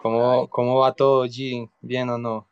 ¿Cómo, 0.00 0.48
¿Cómo 0.48 0.78
va 0.78 0.92
todo, 0.92 1.26
G? 1.26 1.70
¿Bien 1.80 2.08
o 2.10 2.18
no? 2.18 2.48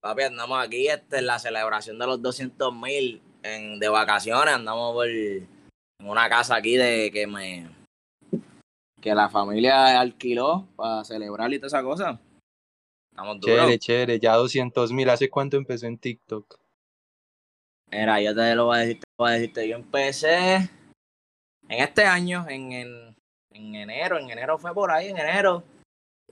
Papi, 0.00 0.22
andamos 0.24 0.62
aquí 0.62 0.88
este, 0.88 1.18
en 1.18 1.26
la 1.26 1.38
celebración 1.38 1.98
de 1.98 2.06
los 2.06 2.20
200 2.20 2.74
mil 2.74 3.22
de 3.42 3.88
vacaciones. 3.88 4.54
Andamos 4.54 4.92
por 4.92 5.08
en 5.08 5.48
una 6.00 6.28
casa 6.28 6.56
aquí 6.56 6.76
de 6.76 7.10
que 7.12 7.26
me 7.26 7.68
que 9.00 9.14
la 9.14 9.30
familia 9.30 9.98
alquiló 9.98 10.66
para 10.76 11.04
celebrar 11.04 11.52
y 11.52 11.58
toda 11.58 11.68
esa 11.68 11.82
cosa. 11.82 12.20
Estamos 13.10 13.40
duros. 13.40 13.56
Chévere, 13.56 13.78
chévere. 13.78 14.18
Ya 14.20 14.34
200 14.36 14.92
mil. 14.92 15.08
¿Hace 15.08 15.30
cuánto 15.30 15.56
empezó 15.56 15.86
en 15.86 15.98
TikTok? 15.98 16.58
Mira, 17.90 18.20
yo 18.20 18.34
te 18.34 18.54
lo 18.54 18.66
voy 18.66 18.76
a 18.76 18.80
decir. 18.80 19.00
A 19.20 19.32
decirte. 19.32 19.68
Yo 19.68 19.76
empecé 19.76 20.56
en 20.56 20.70
este 21.68 22.04
año, 22.04 22.46
en, 22.48 22.72
en, 22.72 23.16
en 23.50 23.74
enero. 23.74 24.18
En 24.18 24.30
enero 24.30 24.58
fue 24.58 24.74
por 24.74 24.90
ahí, 24.90 25.08
en 25.08 25.18
enero 25.18 25.62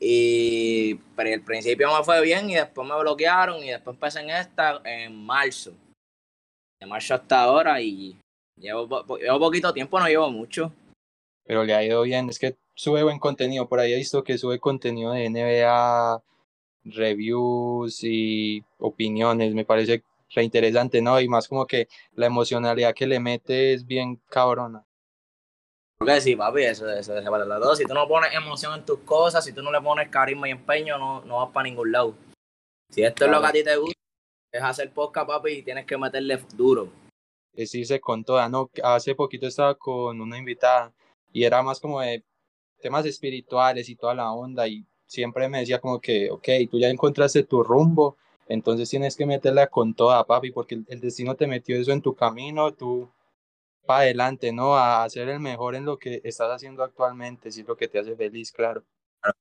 y 0.00 0.94
pero 1.16 1.34
al 1.34 1.42
principio 1.42 1.88
me 1.96 2.04
fue 2.04 2.22
bien 2.22 2.48
y 2.50 2.54
después 2.54 2.86
me 2.88 2.98
bloquearon 2.98 3.62
y 3.62 3.70
después 3.70 3.94
empecé 3.94 4.20
en 4.20 4.30
esta 4.30 4.80
en 4.84 5.24
marzo. 5.24 5.72
De 6.80 6.86
marzo 6.86 7.14
hasta 7.14 7.42
ahora 7.42 7.80
y 7.80 8.16
llevo, 8.56 8.86
llevo 9.18 9.38
poquito 9.38 9.72
tiempo, 9.72 9.98
no 9.98 10.06
llevo 10.06 10.30
mucho. 10.30 10.72
Pero 11.44 11.64
le 11.64 11.74
ha 11.74 11.82
ido 11.82 12.02
bien, 12.02 12.28
es 12.28 12.38
que 12.38 12.56
sube 12.74 13.02
buen 13.02 13.18
contenido. 13.18 13.68
Por 13.68 13.80
ahí 13.80 13.92
he 13.92 13.96
visto 13.96 14.22
que 14.22 14.38
sube 14.38 14.60
contenido 14.60 15.12
de 15.12 15.28
NBA, 15.28 16.22
reviews 16.84 18.04
y 18.04 18.62
opiniones. 18.78 19.54
Me 19.54 19.64
parece 19.64 20.04
reinteresante, 20.30 21.00
¿no? 21.02 21.20
Y 21.20 21.28
más 21.28 21.48
como 21.48 21.66
que 21.66 21.88
la 22.12 22.26
emocionalidad 22.26 22.94
que 22.94 23.06
le 23.06 23.20
mete 23.20 23.72
es 23.72 23.86
bien 23.86 24.16
cabrona. 24.28 24.84
Porque 25.98 26.20
sí, 26.20 26.36
papi, 26.36 26.62
eso, 26.62 26.88
eso, 26.88 27.16
eso 27.16 27.30
para 27.30 27.44
las 27.44 27.60
dos. 27.60 27.78
Si 27.78 27.84
tú 27.84 27.94
no 27.94 28.06
pones 28.06 28.32
emoción 28.32 28.74
en 28.74 28.84
tus 28.84 29.00
cosas, 29.00 29.44
si 29.44 29.52
tú 29.52 29.62
no 29.62 29.72
le 29.72 29.80
pones 29.80 30.08
carisma 30.08 30.48
y 30.48 30.52
empeño, 30.52 30.96
no, 30.98 31.24
no 31.24 31.38
vas 31.38 31.50
para 31.50 31.64
ningún 31.64 31.90
lado. 31.90 32.14
Si 32.90 33.02
esto 33.02 33.24
es 33.24 33.30
lo 33.30 33.40
que 33.40 33.46
a 33.46 33.52
ti 33.52 33.64
te 33.64 33.76
gusta, 33.76 34.00
es 34.52 34.62
hacer 34.62 34.92
podcast, 34.92 35.26
papi, 35.26 35.50
y 35.50 35.62
tienes 35.62 35.86
que 35.86 35.98
meterle 35.98 36.38
duro. 36.54 36.88
Es 37.52 37.74
irse 37.74 38.00
con 38.00 38.24
toda, 38.24 38.48
¿no? 38.48 38.70
Hace 38.82 39.14
poquito 39.14 39.46
estaba 39.46 39.74
con 39.74 40.20
una 40.20 40.38
invitada 40.38 40.94
y 41.32 41.42
era 41.44 41.62
más 41.62 41.80
como 41.80 42.00
de 42.00 42.24
temas 42.80 43.04
espirituales 43.04 43.88
y 43.88 43.96
toda 43.96 44.14
la 44.14 44.32
onda 44.32 44.68
y 44.68 44.86
siempre 45.06 45.48
me 45.48 45.60
decía 45.60 45.80
como 45.80 46.00
que, 46.00 46.30
ok, 46.30 46.48
tú 46.70 46.78
ya 46.78 46.88
encontraste 46.88 47.42
tu 47.42 47.62
rumbo, 47.62 48.16
entonces 48.48 48.88
tienes 48.88 49.16
que 49.16 49.26
meterla 49.26 49.68
con 49.68 49.94
toda, 49.94 50.24
papi, 50.24 50.50
porque 50.50 50.82
el 50.86 51.00
destino 51.00 51.34
te 51.34 51.46
metió 51.46 51.76
eso 51.76 51.92
en 51.92 52.02
tu 52.02 52.14
camino, 52.14 52.72
tú 52.72 53.10
para 53.88 54.00
adelante, 54.00 54.52
¿no? 54.52 54.76
A 54.76 55.08
ser 55.08 55.30
el 55.30 55.40
mejor 55.40 55.74
en 55.74 55.86
lo 55.86 55.98
que 55.98 56.20
estás 56.22 56.50
haciendo 56.50 56.84
actualmente, 56.84 57.50
si 57.50 57.62
es 57.62 57.66
lo 57.66 57.74
que 57.74 57.88
te 57.88 57.98
hace 57.98 58.14
feliz, 58.14 58.52
claro. 58.52 58.84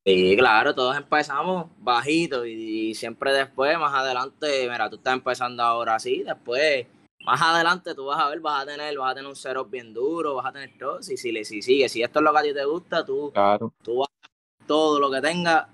Sí, 0.06 0.38
claro, 0.38 0.74
todos 0.74 0.96
empezamos 0.96 1.68
bajito 1.78 2.46
y, 2.46 2.96
siempre 2.96 3.34
después, 3.34 3.78
más 3.78 3.94
adelante, 3.94 4.68
mira, 4.72 4.90
tú 4.90 4.96
estás 4.96 5.16
empezando 5.16 5.62
ahora 5.62 5.96
así, 5.96 6.24
después, 6.24 6.88
más 7.26 7.42
adelante 7.42 7.94
tú 7.94 8.06
vas 8.06 8.20
a 8.22 8.30
ver, 8.30 8.40
vas 8.40 8.64
a 8.64 8.66
tener, 8.66 8.98
vas 8.98 9.12
a 9.12 9.16
tener 9.16 9.30
un 9.30 9.36
cero 9.36 9.66
bien 9.66 9.94
duro, 9.94 10.36
vas 10.36 10.46
a 10.46 10.54
tener 10.54 10.78
todo, 10.80 11.04
si, 11.04 11.18
si, 11.18 11.44
si 11.44 11.62
sigue, 11.62 11.90
si 11.90 12.02
esto 12.02 12.20
es 12.20 12.24
lo 12.24 12.32
que 12.32 12.40
a 12.40 12.44
ti 12.44 12.54
te 12.54 12.64
gusta, 12.64 13.06
tú, 13.06 13.32
claro. 13.34 13.74
tú 13.84 13.98
vas 13.98 14.10
a 14.24 14.66
todo 14.66 14.98
lo 14.98 15.12
que 15.12 15.20
tengas 15.20 15.68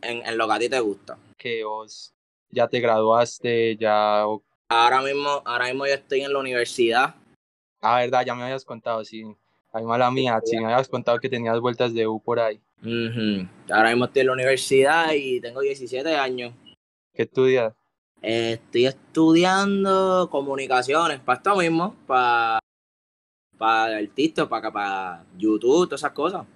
en, 0.00 0.24
en 0.24 0.38
lo 0.38 0.46
que 0.46 0.54
a 0.54 0.58
ti 0.60 0.68
te 0.68 0.78
gusta. 0.78 1.18
Que 1.36 1.64
vos 1.64 2.14
ya 2.50 2.68
te 2.68 2.80
graduaste, 2.80 3.76
ya... 3.76 4.24
Ahora 4.68 5.02
mismo, 5.02 5.42
ahora 5.44 5.66
mismo 5.66 5.86
yo 5.86 5.94
estoy 5.94 6.20
en 6.20 6.32
la 6.32 6.38
universidad, 6.38 7.14
Ah, 7.80 8.00
verdad, 8.00 8.24
ya 8.26 8.34
me 8.34 8.44
habías 8.44 8.64
contado, 8.64 9.04
sí. 9.04 9.24
Ay, 9.72 9.84
mala 9.84 10.10
mía, 10.10 10.38
sí, 10.44 10.58
me 10.58 10.66
habías 10.66 10.88
contado 10.88 11.18
que 11.18 11.28
tenías 11.28 11.58
vueltas 11.60 11.94
de 11.94 12.06
U 12.06 12.20
por 12.20 12.38
ahí. 12.40 12.60
Ahora 13.70 13.90
mismo 13.90 14.04
estoy 14.06 14.20
en 14.20 14.26
la 14.26 14.32
universidad 14.32 15.12
y 15.14 15.40
tengo 15.40 15.60
17 15.60 16.14
años. 16.16 16.54
¿Qué 17.14 17.22
estudias? 17.22 17.74
estoy 18.22 18.84
estudiando 18.84 20.28
comunicaciones, 20.30 21.20
para 21.20 21.38
esto 21.38 21.56
mismo, 21.56 21.96
para, 22.06 22.58
para 23.56 23.98
el 23.98 24.10
TikTok, 24.10 24.46
para, 24.46 24.70
para 24.70 25.24
YouTube, 25.38 25.86
todas 25.86 26.02
esas 26.02 26.12
cosas. 26.12 26.46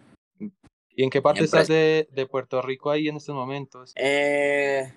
¿Y 0.94 1.04
en 1.04 1.08
qué 1.08 1.22
parte 1.22 1.44
estás 1.44 1.68
de, 1.68 2.06
de, 2.12 2.26
Puerto 2.26 2.60
Rico 2.60 2.90
ahí 2.90 3.08
en 3.08 3.16
estos 3.16 3.34
momentos? 3.34 3.94
Eh, 3.96 4.92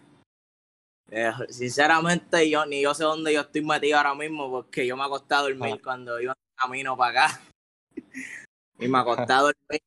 eh, 1.09 1.31
sinceramente, 1.50 2.50
yo 2.50 2.66
ni 2.66 2.81
yo 2.81 2.94
sé 2.94 3.03
dónde 3.03 3.34
yo 3.34 3.41
estoy 3.41 3.63
metido 3.63 3.97
ahora 3.97 4.16
mismo 4.16 4.50
porque 4.50 4.85
yo 4.85 4.97
me 4.97 5.03
he 5.03 5.06
acostado 5.06 5.44
dormir 5.44 5.75
ah. 5.78 5.81
cuando 5.84 6.19
iba 6.19 6.35
camino 6.56 6.97
para 6.97 7.25
acá. 7.25 7.41
y 8.79 8.88
me 8.88 8.97
he 8.97 9.01
acostado 9.01 9.51
dormir. 9.69 9.81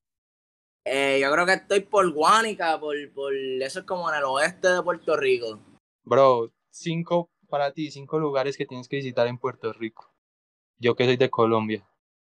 Eh, 0.85 1.19
yo 1.21 1.31
creo 1.31 1.45
que 1.45 1.53
estoy 1.53 1.81
por 1.81 2.11
Guánica, 2.11 2.81
por, 2.81 2.97
por 3.13 3.35
eso 3.35 3.81
es 3.81 3.85
como 3.85 4.11
en 4.11 4.17
el 4.17 4.25
oeste 4.25 4.69
de 4.69 4.83
Puerto 4.83 5.17
Rico. 5.17 5.61
Bro, 6.05 6.53
cinco 6.71 7.31
para 7.49 7.73
ti, 7.73 7.91
cinco 7.91 8.19
lugares 8.19 8.57
que 8.57 8.65
tienes 8.65 8.89
que 8.89 8.97
visitar 8.97 9.27
en 9.27 9.37
Puerto 9.37 9.73
Rico. 9.73 10.11
Yo 10.79 10.95
que 10.97 11.05
soy 11.05 11.17
de 11.17 11.29
Colombia. 11.29 11.87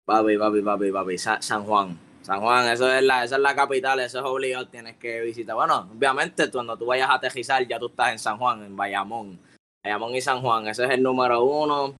Papi, 0.05 0.39
papi, 0.39 0.63
papi, 0.63 0.93
papi, 0.93 1.19
San 1.19 1.65
Juan. 1.65 2.06
San 2.26 2.41
Juan, 2.41 2.66
eso 2.66 2.92
es 2.92 3.04
la, 3.04 3.22
esa 3.22 3.37
es 3.37 3.41
la 3.41 3.54
capital, 3.54 4.00
eso 4.00 4.19
es 4.19 4.25
obligado, 4.25 4.66
tienes 4.66 4.97
que 4.97 5.20
visitar. 5.20 5.54
Bueno, 5.54 5.88
obviamente 5.97 6.50
cuando 6.50 6.76
tú 6.76 6.87
vayas 6.87 7.09
a 7.09 7.14
aterrizar 7.14 7.64
ya 7.69 7.78
tú 7.78 7.87
estás 7.87 8.10
en 8.10 8.19
San 8.19 8.37
Juan, 8.37 8.64
en 8.64 8.75
Bayamón. 8.75 9.38
Bayamón 9.84 10.12
y 10.12 10.20
San 10.20 10.41
Juan, 10.41 10.66
ese 10.66 10.87
es 10.87 10.91
el 10.91 11.04
número 11.04 11.44
uno. 11.44 11.94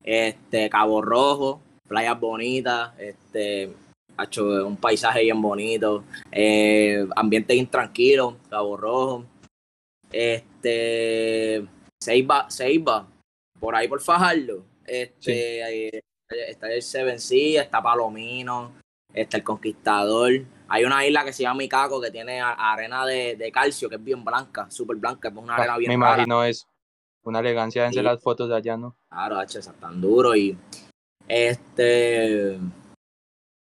Este, 0.00 0.70
Cabo 0.70 1.02
Rojo, 1.02 1.60
playas 1.88 2.20
bonitas, 2.20 2.92
este, 3.00 3.74
hecho 4.16 4.64
un 4.64 4.76
paisaje 4.76 5.22
bien 5.22 5.42
bonito, 5.42 6.04
eh, 6.30 7.04
ambiente 7.16 7.56
intranquilo, 7.56 8.36
Cabo 8.48 8.76
Rojo. 8.76 9.24
Este, 10.12 11.66
Seiba, 12.00 12.48
Seiba, 12.48 13.08
por 13.58 13.74
ahí 13.74 13.88
por 13.88 14.00
Fajardo. 14.00 14.64
Este, 14.86 16.00
está 16.28 16.72
el 16.72 16.80
Seven 16.80 17.18
Sea, 17.18 17.62
está 17.62 17.82
Palomino, 17.82 18.83
está 19.14 19.36
el 19.36 19.44
Conquistador. 19.44 20.32
Hay 20.68 20.84
una 20.84 21.06
isla 21.06 21.24
que 21.24 21.32
se 21.32 21.44
llama 21.44 21.58
Micaco 21.58 22.00
que 22.00 22.10
tiene 22.10 22.40
arena 22.40 23.06
de, 23.06 23.50
calcio, 23.52 23.88
que 23.88 23.96
es 23.96 24.04
bien 24.04 24.24
blanca, 24.24 24.70
súper 24.70 24.96
blanca, 24.96 25.28
es 25.28 25.34
una 25.34 25.54
arena 25.54 25.78
bien 25.78 25.88
Me 25.88 25.94
imagino 25.94 26.42
eso. 26.44 26.66
Una 27.22 27.40
elegancia 27.40 27.86
en 27.86 28.04
las 28.04 28.22
fotos 28.22 28.48
de 28.50 28.56
allá, 28.56 28.76
¿no? 28.76 28.96
Claro, 29.08 29.38
H, 29.38 29.58
es 29.58 29.72
tan 29.80 30.00
duro 30.00 30.36
y 30.36 30.58
este 31.26 32.58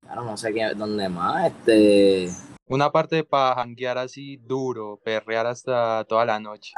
claro, 0.00 0.24
no 0.24 0.36
sé 0.36 0.54
qué, 0.54 0.72
dónde 0.74 1.10
más, 1.10 1.52
este 1.52 2.30
una 2.66 2.90
parte 2.90 3.22
para 3.22 3.56
janguear 3.56 3.98
así 3.98 4.38
duro, 4.38 4.98
perrear 5.04 5.46
hasta 5.46 6.04
toda 6.04 6.24
la 6.24 6.40
noche. 6.40 6.72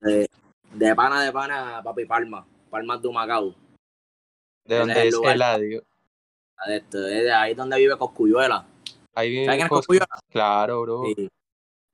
De, 0.00 0.94
pana 0.94 1.24
de 1.24 1.32
pana, 1.32 1.80
papi 1.82 2.04
Palma, 2.04 2.46
Palma 2.70 2.98
de 2.98 3.10
Macao. 3.10 3.54
De 4.64 4.78
donde 4.78 5.08
es 5.08 5.14
el 5.14 5.30
Eladio 5.30 5.84
de 6.66 7.32
ahí 7.32 7.54
donde 7.54 7.78
vive 7.78 7.96
Coscuyuela. 7.96 8.66
Ahí 9.14 9.30
vive 9.30 9.44
¿Sabes 9.44 9.58
quién 9.58 9.66
es 9.66 9.70
Coscuyuela? 9.70 10.06
Claro, 10.30 10.82
bro. 10.82 11.02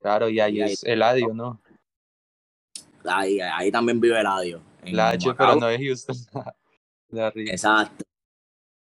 Claro, 0.00 0.28
y 0.28 0.40
ahí, 0.40 0.60
es 0.62 0.82
Eladio, 0.84 1.34
¿no? 1.34 1.60
Ahí, 3.04 3.40
ahí 3.40 3.70
también 3.70 4.00
vive 4.00 4.18
Eladio. 4.18 4.62
Eladio, 4.82 5.34
pero 5.36 5.56
no 5.56 5.68
es 5.68 5.80
Houston. 5.80 6.16
Exacto. 7.12 8.04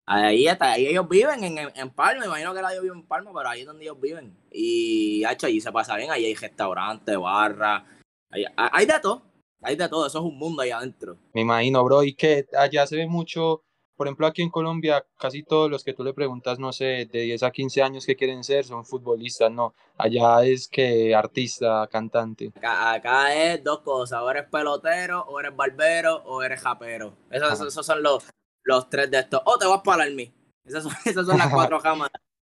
Ahí, 0.06 0.48
está, 0.48 0.74
ahí 0.74 0.88
ellos 0.88 1.08
viven 1.08 1.44
en, 1.44 1.58
en, 1.58 1.90
Palma, 1.92 2.22
me 2.22 2.26
imagino 2.26 2.54
que 2.54 2.60
Eladio 2.60 2.82
vive 2.82 2.96
en 2.96 3.08
Palma, 3.08 3.32
pero 3.34 3.50
ahí 3.50 3.62
es 3.62 3.68
donde 3.68 3.84
ellos 3.84 4.00
viven. 4.02 4.36
Y 4.52 5.24
hecho, 5.26 5.48
allí 5.48 5.62
se 5.62 5.72
pasa 5.72 5.96
bien, 5.96 6.12
ahí 6.12 6.26
hay 6.26 6.36
restaurantes, 6.36 7.18
barra, 7.18 7.86
hay, 8.30 8.46
hay 8.58 8.86
de 8.86 9.00
todo, 9.00 9.24
hay 9.62 9.78
de 9.78 9.88
todo, 9.88 10.06
eso 10.06 10.20
es 10.20 10.26
un 10.26 10.38
mundo 10.38 10.62
ahí 10.62 10.72
adentro. 10.72 11.18
Me 11.34 11.42
imagino, 11.42 11.82
bro, 11.86 12.04
y 12.04 12.14
que 12.16 12.46
allá 12.58 12.86
se 12.86 12.98
ve 12.98 13.08
mucho 13.08 13.64
por 13.96 14.08
ejemplo, 14.08 14.26
aquí 14.26 14.42
en 14.42 14.50
Colombia, 14.50 15.06
casi 15.20 15.44
todos 15.44 15.70
los 15.70 15.84
que 15.84 15.94
tú 15.94 16.04
le 16.04 16.14
preguntas, 16.14 16.58
no 16.58 16.74
sé, 16.74 17.08
de 17.12 17.22
10 17.22 17.44
a 17.44 17.52
15 17.52 17.84
años 17.84 18.06
qué 18.06 18.16
quieren 18.16 18.44
ser, 18.44 18.66
son 18.66 18.86
futbolistas, 18.86 19.52
no. 19.52 19.76
Allá 19.98 20.44
es 20.44 20.68
que 20.68 21.14
artista, 21.14 21.88
cantante. 21.92 22.52
Acá, 22.62 23.34
es 23.36 23.64
dos 23.64 23.82
cosas, 23.82 24.22
o 24.22 24.30
eres 24.32 24.48
pelotero, 24.50 25.22
o 25.22 25.40
eres 25.40 25.56
barbero, 25.56 26.24
o 26.26 26.42
eres 26.42 26.62
japero. 26.62 27.16
Esos, 27.30 27.62
esos 27.62 27.86
son 27.86 28.02
los, 28.02 28.26
los 28.64 28.90
tres 28.90 29.12
de 29.12 29.20
estos. 29.20 29.42
O 29.46 29.58
te 29.58 29.68
vas 29.68 29.82
para 29.84 30.06
el 30.06 30.20
Esas 30.66 30.84
son, 30.84 30.92
esas 31.06 31.26
son 31.26 31.38
las 31.38 31.54
cuatro 31.54 31.80
jamas. 31.82 32.10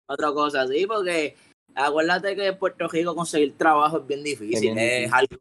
Otra 0.06 0.32
cosa, 0.32 0.66
sí, 0.66 0.86
porque 0.86 1.36
acuérdate 1.74 2.34
que 2.34 2.48
en 2.48 2.58
Puerto 2.58 2.88
Rico 2.88 3.14
conseguir 3.14 3.56
trabajo 3.56 3.98
es 3.98 4.06
bien 4.06 4.22
difícil. 4.22 4.76
es 4.76 5.12
algo 5.12 5.36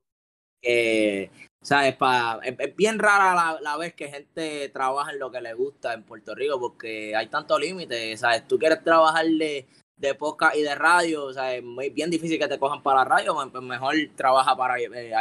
que 0.62 1.32
¿Sabes? 1.62 1.96
Pa, 1.98 2.40
es, 2.44 2.76
bien 2.76 3.00
rara 3.00 3.60
la, 3.60 3.78
vez 3.78 3.94
que 3.94 4.08
gente 4.08 4.70
trabaja 4.70 5.12
en 5.12 5.20
lo 5.20 5.30
que 5.30 5.42
le 5.42 5.54
gusta 5.54 5.94
en 5.94 6.04
Puerto 6.04 6.34
Rico 6.34 6.60
porque 6.60 7.16
hay 7.16 7.28
tanto 7.28 7.60
límite, 7.60 8.16
¿sabes? 8.16 8.48
Tú 8.48 8.58
quieres 8.58 8.84
trabajar 8.84 9.26
de, 9.26 9.68
de 9.98 10.16
podcast 10.16 10.56
y 10.56 10.62
de 10.62 10.74
radio, 10.76 11.34
¿sabes? 11.34 11.62
Es 11.82 11.94
bien 11.94 12.10
difícil 12.10 12.40
que 12.40 12.48
te 12.48 12.58
cojan 12.58 12.82
para 12.82 13.00
la 13.00 13.06
radio, 13.06 13.36
pues 13.36 13.64
mejor 13.64 13.96
trabaja 14.16 14.56
para 14.56 14.80
eh, 14.80 15.14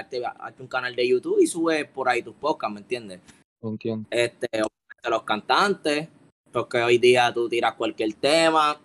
un 0.59 0.69
canal 0.69 0.95
de 0.95 1.09
YouTube 1.09 1.41
y 1.41 1.47
sube 1.49 1.85
por 1.85 2.09
ahí 2.09 2.23
tus 2.23 2.37
podcasts, 2.37 2.73
¿me 2.73 2.81
entiendes? 2.81 3.21
Entiendo. 3.61 4.07
Este, 4.11 4.47
los 5.09 5.23
cantantes, 5.25 6.09
Porque 6.53 6.79
hoy 6.79 6.99
día 6.99 7.33
tú 7.35 7.49
tiras 7.49 7.75
cualquier 7.75 8.15
tema, 8.15 8.81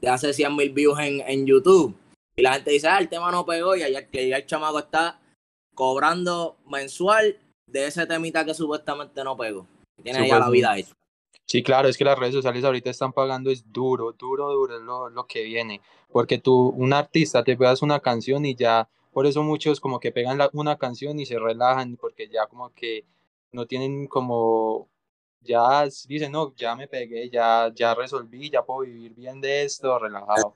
te 0.00 0.08
hace 0.08 0.32
100 0.32 0.56
mil 0.56 0.70
views 0.70 0.98
en, 1.00 1.20
en 1.20 1.46
YouTube 1.46 1.94
y 2.34 2.42
la 2.42 2.54
gente 2.54 2.70
dice, 2.70 2.88
ah, 2.88 2.98
el 2.98 3.08
tema 3.08 3.30
no 3.30 3.44
pegó 3.44 3.76
y 3.76 3.82
allá, 3.82 4.06
que 4.08 4.28
ya 4.28 4.36
el 4.36 4.46
chamaco 4.46 4.78
está 4.78 5.20
cobrando 5.74 6.56
mensual 6.66 7.38
de 7.66 7.86
ese 7.86 8.06
temita 8.06 8.44
que 8.44 8.54
supuestamente 8.54 9.24
no 9.24 9.36
pegó. 9.36 9.66
Tiene 10.02 10.28
ya 10.28 10.38
la 10.38 10.50
vida 10.50 10.76
hecha. 10.76 10.94
Sí, 11.46 11.62
claro, 11.62 11.88
es 11.88 11.98
que 11.98 12.04
las 12.04 12.18
redes 12.18 12.34
sociales 12.34 12.64
ahorita 12.64 12.90
están 12.90 13.12
pagando, 13.12 13.50
es 13.50 13.70
duro, 13.72 14.12
duro, 14.12 14.50
duro 14.52 14.78
lo, 14.78 15.10
lo 15.10 15.26
que 15.26 15.42
viene. 15.42 15.80
Porque 16.10 16.38
tú, 16.38 16.68
un 16.68 16.92
artista, 16.92 17.42
te 17.44 17.56
pegas 17.56 17.82
una 17.82 18.00
canción 18.00 18.44
y 18.46 18.54
ya, 18.54 18.88
por 19.12 19.26
eso 19.26 19.42
muchos 19.42 19.80
como 19.80 20.00
que 20.00 20.12
pegan 20.12 20.38
una 20.52 20.78
canción 20.78 21.18
y 21.20 21.26
se 21.26 21.38
relajan, 21.38 21.96
porque 21.96 22.28
ya 22.28 22.46
como 22.46 22.70
que 22.70 23.04
no 23.52 23.66
tienen 23.66 24.06
como, 24.06 24.88
ya 25.40 25.84
dicen, 26.06 26.32
no, 26.32 26.54
ya 26.54 26.74
me 26.74 26.88
pegué, 26.88 27.28
ya, 27.28 27.70
ya 27.74 27.94
resolví, 27.94 28.48
ya 28.48 28.62
puedo 28.62 28.80
vivir 28.80 29.14
bien 29.14 29.40
de 29.40 29.64
esto, 29.64 29.98
relajado. 29.98 30.54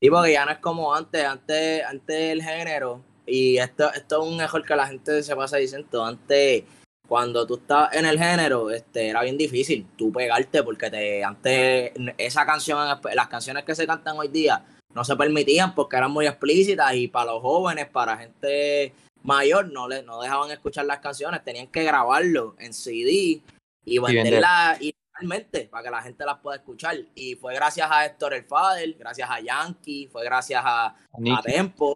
Sí, 0.00 0.10
porque 0.10 0.32
ya 0.32 0.44
no 0.44 0.52
es 0.52 0.58
como 0.58 0.94
antes, 0.94 1.24
antes, 1.24 1.84
antes 1.84 2.16
el 2.16 2.42
género, 2.42 3.00
y 3.26 3.58
esto, 3.58 3.92
esto 3.92 4.22
es 4.22 4.28
un 4.28 4.36
mejor 4.36 4.64
que 4.64 4.76
la 4.76 4.86
gente 4.86 5.22
se 5.22 5.36
pasa 5.36 5.56
diciendo, 5.56 6.04
antes 6.04 6.64
cuando 7.06 7.46
tú 7.46 7.56
estabas 7.56 7.94
en 7.94 8.06
el 8.06 8.18
género, 8.18 8.70
este, 8.70 9.08
era 9.08 9.22
bien 9.22 9.36
difícil 9.36 9.86
tú 9.96 10.10
pegarte 10.10 10.62
porque 10.62 10.90
te, 10.90 11.22
antes 11.22 11.92
esa 12.16 12.46
canción, 12.46 12.78
las 13.14 13.28
canciones 13.28 13.64
que 13.64 13.74
se 13.74 13.86
cantan 13.86 14.18
hoy 14.18 14.28
día 14.28 14.64
no 14.94 15.04
se 15.04 15.16
permitían 15.16 15.74
porque 15.74 15.96
eran 15.96 16.10
muy 16.10 16.26
explícitas 16.26 16.94
y 16.94 17.08
para 17.08 17.32
los 17.32 17.42
jóvenes, 17.42 17.88
para 17.88 18.16
gente 18.16 18.94
mayor, 19.22 19.70
no, 19.70 19.88
le, 19.88 20.02
no 20.02 20.20
dejaban 20.20 20.50
escuchar 20.50 20.86
las 20.86 21.00
canciones, 21.00 21.42
tenían 21.44 21.66
que 21.66 21.82
grabarlo 21.82 22.54
en 22.58 22.72
CD 22.72 23.42
y 23.84 23.98
venderla. 23.98 24.78
igualmente 24.80 25.68
para 25.70 25.82
que 25.82 25.90
la 25.90 26.02
gente 26.02 26.24
las 26.24 26.38
pueda 26.38 26.56
escuchar. 26.56 26.96
Y 27.14 27.34
fue 27.34 27.54
gracias 27.54 27.90
a 27.90 28.06
Héctor 28.06 28.34
El 28.34 28.44
Fader, 28.44 28.94
gracias 28.94 29.28
a 29.30 29.40
Yankee, 29.40 30.08
fue 30.10 30.24
gracias 30.24 30.62
a, 30.64 30.86
a 30.86 31.42
Tempo, 31.42 31.94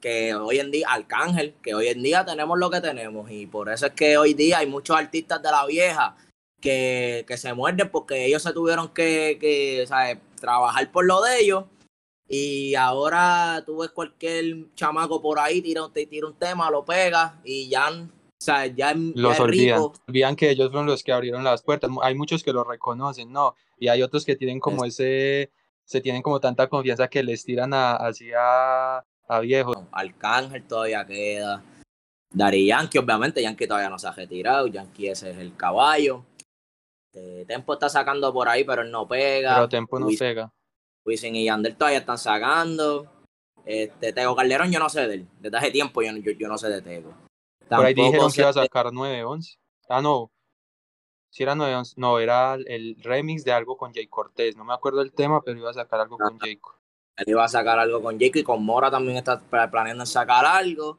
que 0.00 0.34
hoy 0.34 0.58
en 0.58 0.70
día, 0.70 0.88
Arcángel, 0.88 1.54
que 1.62 1.74
hoy 1.74 1.88
en 1.88 2.02
día 2.02 2.24
tenemos 2.24 2.58
lo 2.58 2.70
que 2.70 2.80
tenemos 2.80 3.30
y 3.30 3.46
por 3.46 3.70
eso 3.70 3.86
es 3.86 3.92
que 3.92 4.16
hoy 4.16 4.34
día 4.34 4.58
hay 4.58 4.66
muchos 4.66 4.96
artistas 4.96 5.42
de 5.42 5.50
la 5.50 5.66
vieja 5.66 6.16
que, 6.60 7.24
que 7.28 7.36
se 7.36 7.54
muerden 7.54 7.90
porque 7.90 8.24
ellos 8.26 8.42
se 8.42 8.52
tuvieron 8.52 8.88
que, 8.88 9.38
que 9.40 9.86
trabajar 10.40 10.90
por 10.90 11.04
lo 11.04 11.22
de 11.22 11.40
ellos 11.40 11.64
y 12.28 12.74
ahora 12.76 13.62
tú 13.66 13.78
ves 13.78 13.90
cualquier 13.90 14.72
chamaco 14.74 15.20
por 15.20 15.38
ahí, 15.38 15.60
tira, 15.60 15.82
te 15.92 16.06
tira 16.06 16.28
un 16.28 16.34
tema, 16.34 16.70
lo 16.70 16.84
pega 16.84 17.40
y 17.44 17.68
ya, 17.68 17.90
o 17.90 18.08
sea, 18.38 18.66
ya, 18.66 18.94
los 18.94 19.38
olvidan. 19.40 19.82
Olvidan 20.08 20.36
que 20.36 20.50
ellos 20.50 20.70
fueron 20.70 20.86
los 20.86 21.02
que 21.02 21.12
abrieron 21.12 21.42
las 21.42 21.62
puertas. 21.62 21.90
Hay 22.02 22.14
muchos 22.14 22.44
que 22.44 22.52
lo 22.52 22.62
reconocen, 22.62 23.32
¿no? 23.32 23.56
Y 23.78 23.88
hay 23.88 24.02
otros 24.02 24.24
que 24.24 24.36
tienen 24.36 24.60
como 24.60 24.84
ese, 24.84 25.50
se 25.84 26.00
tienen 26.00 26.22
como 26.22 26.38
tanta 26.38 26.68
confianza 26.68 27.08
que 27.08 27.24
les 27.24 27.44
tiran 27.44 27.74
a 27.74 27.96
viejo. 29.38 29.86
Arcángel 29.92 30.64
todavía 30.64 31.06
queda. 31.06 31.62
Dari 32.32 32.66
Yankee, 32.66 32.98
obviamente, 32.98 33.42
Yankee 33.42 33.68
todavía 33.68 33.88
no 33.88 33.98
se 33.98 34.08
ha 34.08 34.12
retirado. 34.12 34.66
Yankee 34.66 35.08
ese 35.08 35.30
es 35.30 35.38
el 35.38 35.56
caballo. 35.56 36.24
Este, 37.12 37.44
Tempo 37.44 37.74
está 37.74 37.88
sacando 37.88 38.32
por 38.32 38.48
ahí, 38.48 38.64
pero 38.64 38.82
él 38.82 38.90
no 38.90 39.06
pega. 39.06 39.54
Pero 39.54 39.68
Tempo 39.68 39.98
no 39.98 40.08
pega. 40.18 40.52
Wisin 41.04 41.34
y 41.36 41.44
Yandel 41.44 41.76
todavía 41.76 41.98
están 41.98 42.18
sacando. 42.18 43.10
Este, 43.64 44.12
Tego 44.12 44.36
Calderón, 44.36 44.70
yo 44.70 44.78
no 44.78 44.88
sé 44.88 45.06
de 45.06 45.14
él. 45.14 45.28
Desde 45.38 45.56
hace 45.56 45.70
tiempo 45.70 46.02
yo, 46.02 46.12
yo, 46.12 46.48
no 46.48 46.58
sé 46.58 46.68
de 46.68 46.82
Tego. 46.82 47.14
por 47.68 47.84
ahí 47.84 47.94
dijeron 47.94 48.30
que 48.30 48.40
iba 48.40 48.50
a 48.50 48.54
sacar 48.54 48.86
9-11. 48.86 49.58
Ah, 49.88 50.00
no. 50.00 50.30
Si 51.30 51.42
era 51.42 51.54
9-11. 51.54 51.94
No, 51.96 52.18
era 52.18 52.54
el 52.54 52.96
remix 53.02 53.44
de 53.44 53.52
algo 53.52 53.76
con 53.76 53.92
Jay 53.92 54.06
Cortés. 54.06 54.56
No 54.56 54.64
me 54.64 54.74
acuerdo 54.74 55.02
el 55.02 55.12
tema, 55.12 55.42
pero 55.42 55.58
iba 55.58 55.70
a 55.70 55.74
sacar 55.74 56.00
algo 56.00 56.16
con 56.16 56.38
Jay 56.38 56.56
él 57.16 57.24
iba 57.26 57.44
a 57.44 57.48
sacar 57.48 57.78
algo 57.78 58.02
con 58.02 58.18
Jake 58.18 58.40
y 58.40 58.42
con 58.42 58.64
Mora 58.64 58.90
también 58.90 59.18
está 59.18 59.40
planeando 59.70 60.06
sacar 60.06 60.44
algo. 60.44 60.98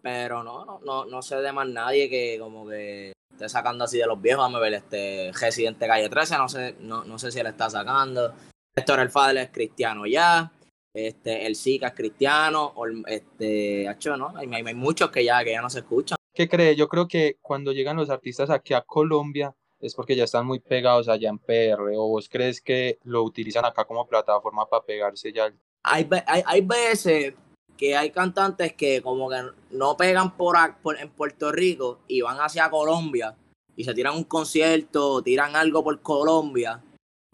Pero 0.00 0.44
no, 0.44 0.64
no, 0.64 0.80
no, 0.84 1.04
no 1.06 1.22
sé 1.22 1.36
de 1.36 1.52
más 1.52 1.66
nadie 1.68 2.08
que 2.08 2.38
como 2.38 2.68
que 2.68 3.12
esté 3.32 3.48
sacando 3.48 3.84
así 3.84 3.98
de 3.98 4.06
los 4.06 4.20
viejos. 4.20 4.52
a 4.52 4.58
ver, 4.58 4.74
este 4.74 5.32
Residente 5.32 5.86
Calle 5.86 6.08
13, 6.08 6.38
no 6.38 6.48
sé, 6.48 6.76
no, 6.80 7.04
no 7.04 7.18
sé 7.18 7.32
si 7.32 7.40
él 7.40 7.46
está 7.46 7.68
sacando. 7.68 8.32
Héctor 8.76 9.00
El 9.00 9.10
Fadel 9.10 9.38
es 9.38 9.50
cristiano 9.50 10.06
ya. 10.06 10.52
Este, 10.94 11.46
el 11.46 11.56
Zika 11.56 11.88
es 11.88 11.94
cristiano. 11.94 12.74
Este, 13.06 13.90
hecho, 13.90 14.16
¿no? 14.16 14.36
Hay, 14.36 14.48
hay, 14.52 14.74
muchos 14.74 15.10
que 15.10 15.24
ya, 15.24 15.42
que 15.44 15.52
ya 15.52 15.62
no 15.62 15.70
se 15.70 15.80
escuchan. 15.80 16.16
¿Qué 16.32 16.48
cree? 16.48 16.76
Yo 16.76 16.88
creo 16.88 17.08
que 17.08 17.38
cuando 17.40 17.72
llegan 17.72 17.96
los 17.96 18.10
artistas 18.10 18.50
aquí 18.50 18.74
a 18.74 18.82
Colombia, 18.82 19.54
es 19.80 19.94
porque 19.94 20.16
ya 20.16 20.24
están 20.24 20.46
muy 20.46 20.58
pegados 20.58 21.08
allá 21.08 21.28
en 21.28 21.38
PR 21.38 21.80
o 21.96 22.08
vos 22.08 22.28
crees 22.28 22.60
que 22.60 22.98
lo 23.04 23.22
utilizan 23.22 23.64
acá 23.64 23.84
como 23.84 24.06
plataforma 24.06 24.68
para 24.68 24.84
pegarse 24.84 25.32
ya? 25.32 25.52
Hay, 25.84 26.08
hay, 26.26 26.42
hay 26.44 26.60
veces 26.60 27.34
que 27.78 27.96
hay 27.96 28.10
cantantes 28.10 28.74
que 28.74 29.00
como 29.00 29.30
que 29.30 29.36
no 29.70 29.96
pegan 29.96 30.36
por, 30.36 30.56
en 30.98 31.08
Puerto 31.10 31.52
Rico 31.52 32.00
y 32.08 32.20
van 32.20 32.38
hacia 32.38 32.68
Colombia 32.68 33.36
y 33.76 33.84
se 33.84 33.94
tiran 33.94 34.16
un 34.16 34.24
concierto, 34.24 35.22
tiran 35.22 35.54
algo 35.54 35.84
por 35.84 36.02
Colombia 36.02 36.82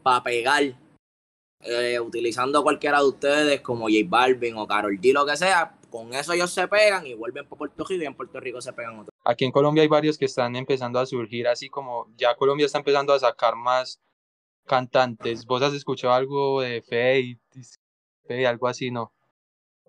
para 0.02 0.22
pegar, 0.22 0.62
eh, 1.60 1.98
utilizando 1.98 2.62
cualquiera 2.62 2.98
de 2.98 3.06
ustedes 3.06 3.60
como 3.62 3.86
J 3.86 4.00
Balvin 4.06 4.56
o 4.58 4.66
Carol 4.66 5.00
G, 5.00 5.14
lo 5.14 5.24
que 5.24 5.38
sea, 5.38 5.74
con 5.94 6.12
eso 6.12 6.32
ellos 6.32 6.50
se 6.50 6.66
pegan 6.66 7.06
y 7.06 7.14
vuelven 7.14 7.44
para 7.44 7.56
Puerto 7.56 7.84
Rico 7.84 8.02
y 8.02 8.06
en 8.06 8.16
Puerto 8.16 8.40
Rico 8.40 8.60
se 8.60 8.72
pegan 8.72 8.98
otros. 8.98 9.14
Aquí 9.22 9.44
en 9.44 9.52
Colombia 9.52 9.80
hay 9.80 9.88
varios 9.88 10.18
que 10.18 10.24
están 10.24 10.56
empezando 10.56 10.98
a 10.98 11.06
surgir, 11.06 11.46
así 11.46 11.68
como 11.68 12.08
ya 12.16 12.34
Colombia 12.34 12.66
está 12.66 12.78
empezando 12.78 13.12
a 13.12 13.18
sacar 13.20 13.54
más 13.54 14.00
cantantes. 14.66 15.46
¿Vos 15.46 15.62
has 15.62 15.72
escuchado 15.72 16.12
algo 16.12 16.62
de 16.62 16.82
Fate, 16.82 17.38
Fate 18.22 18.44
algo 18.44 18.66
así, 18.66 18.90
no? 18.90 19.12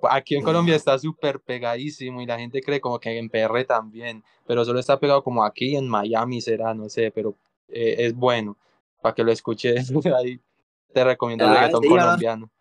Aquí 0.04 0.36
en 0.36 0.44
Colombia 0.44 0.76
está 0.76 1.00
súper 1.00 1.40
pegadísimo 1.40 2.22
y 2.22 2.28
la 2.28 2.38
gente 2.38 2.62
cree 2.62 2.80
como 2.80 3.00
que 3.00 3.18
en 3.18 3.28
PR 3.28 3.66
también, 3.66 4.24
pero 4.46 4.64
solo 4.64 4.80
está 4.80 5.00
pegado 5.00 5.24
como 5.24 5.44
aquí 5.44 5.76
en 5.76 5.90
Miami 5.90 6.40
será, 6.40 6.76
no 6.76 6.88
sé, 6.88 7.10
pero 7.10 7.36
eh, 7.68 7.96
es 7.98 8.14
bueno 8.14 8.60
para 9.02 9.16
que 9.16 9.24
lo 9.24 9.32
escuches 9.32 9.90
ahí. 10.16 10.40
Te 10.94 11.04
recomiendo 11.04 11.46
el 11.46 11.50
ah, 11.50 11.54
reggaetón 11.56 11.84
colombiano. 11.84 12.52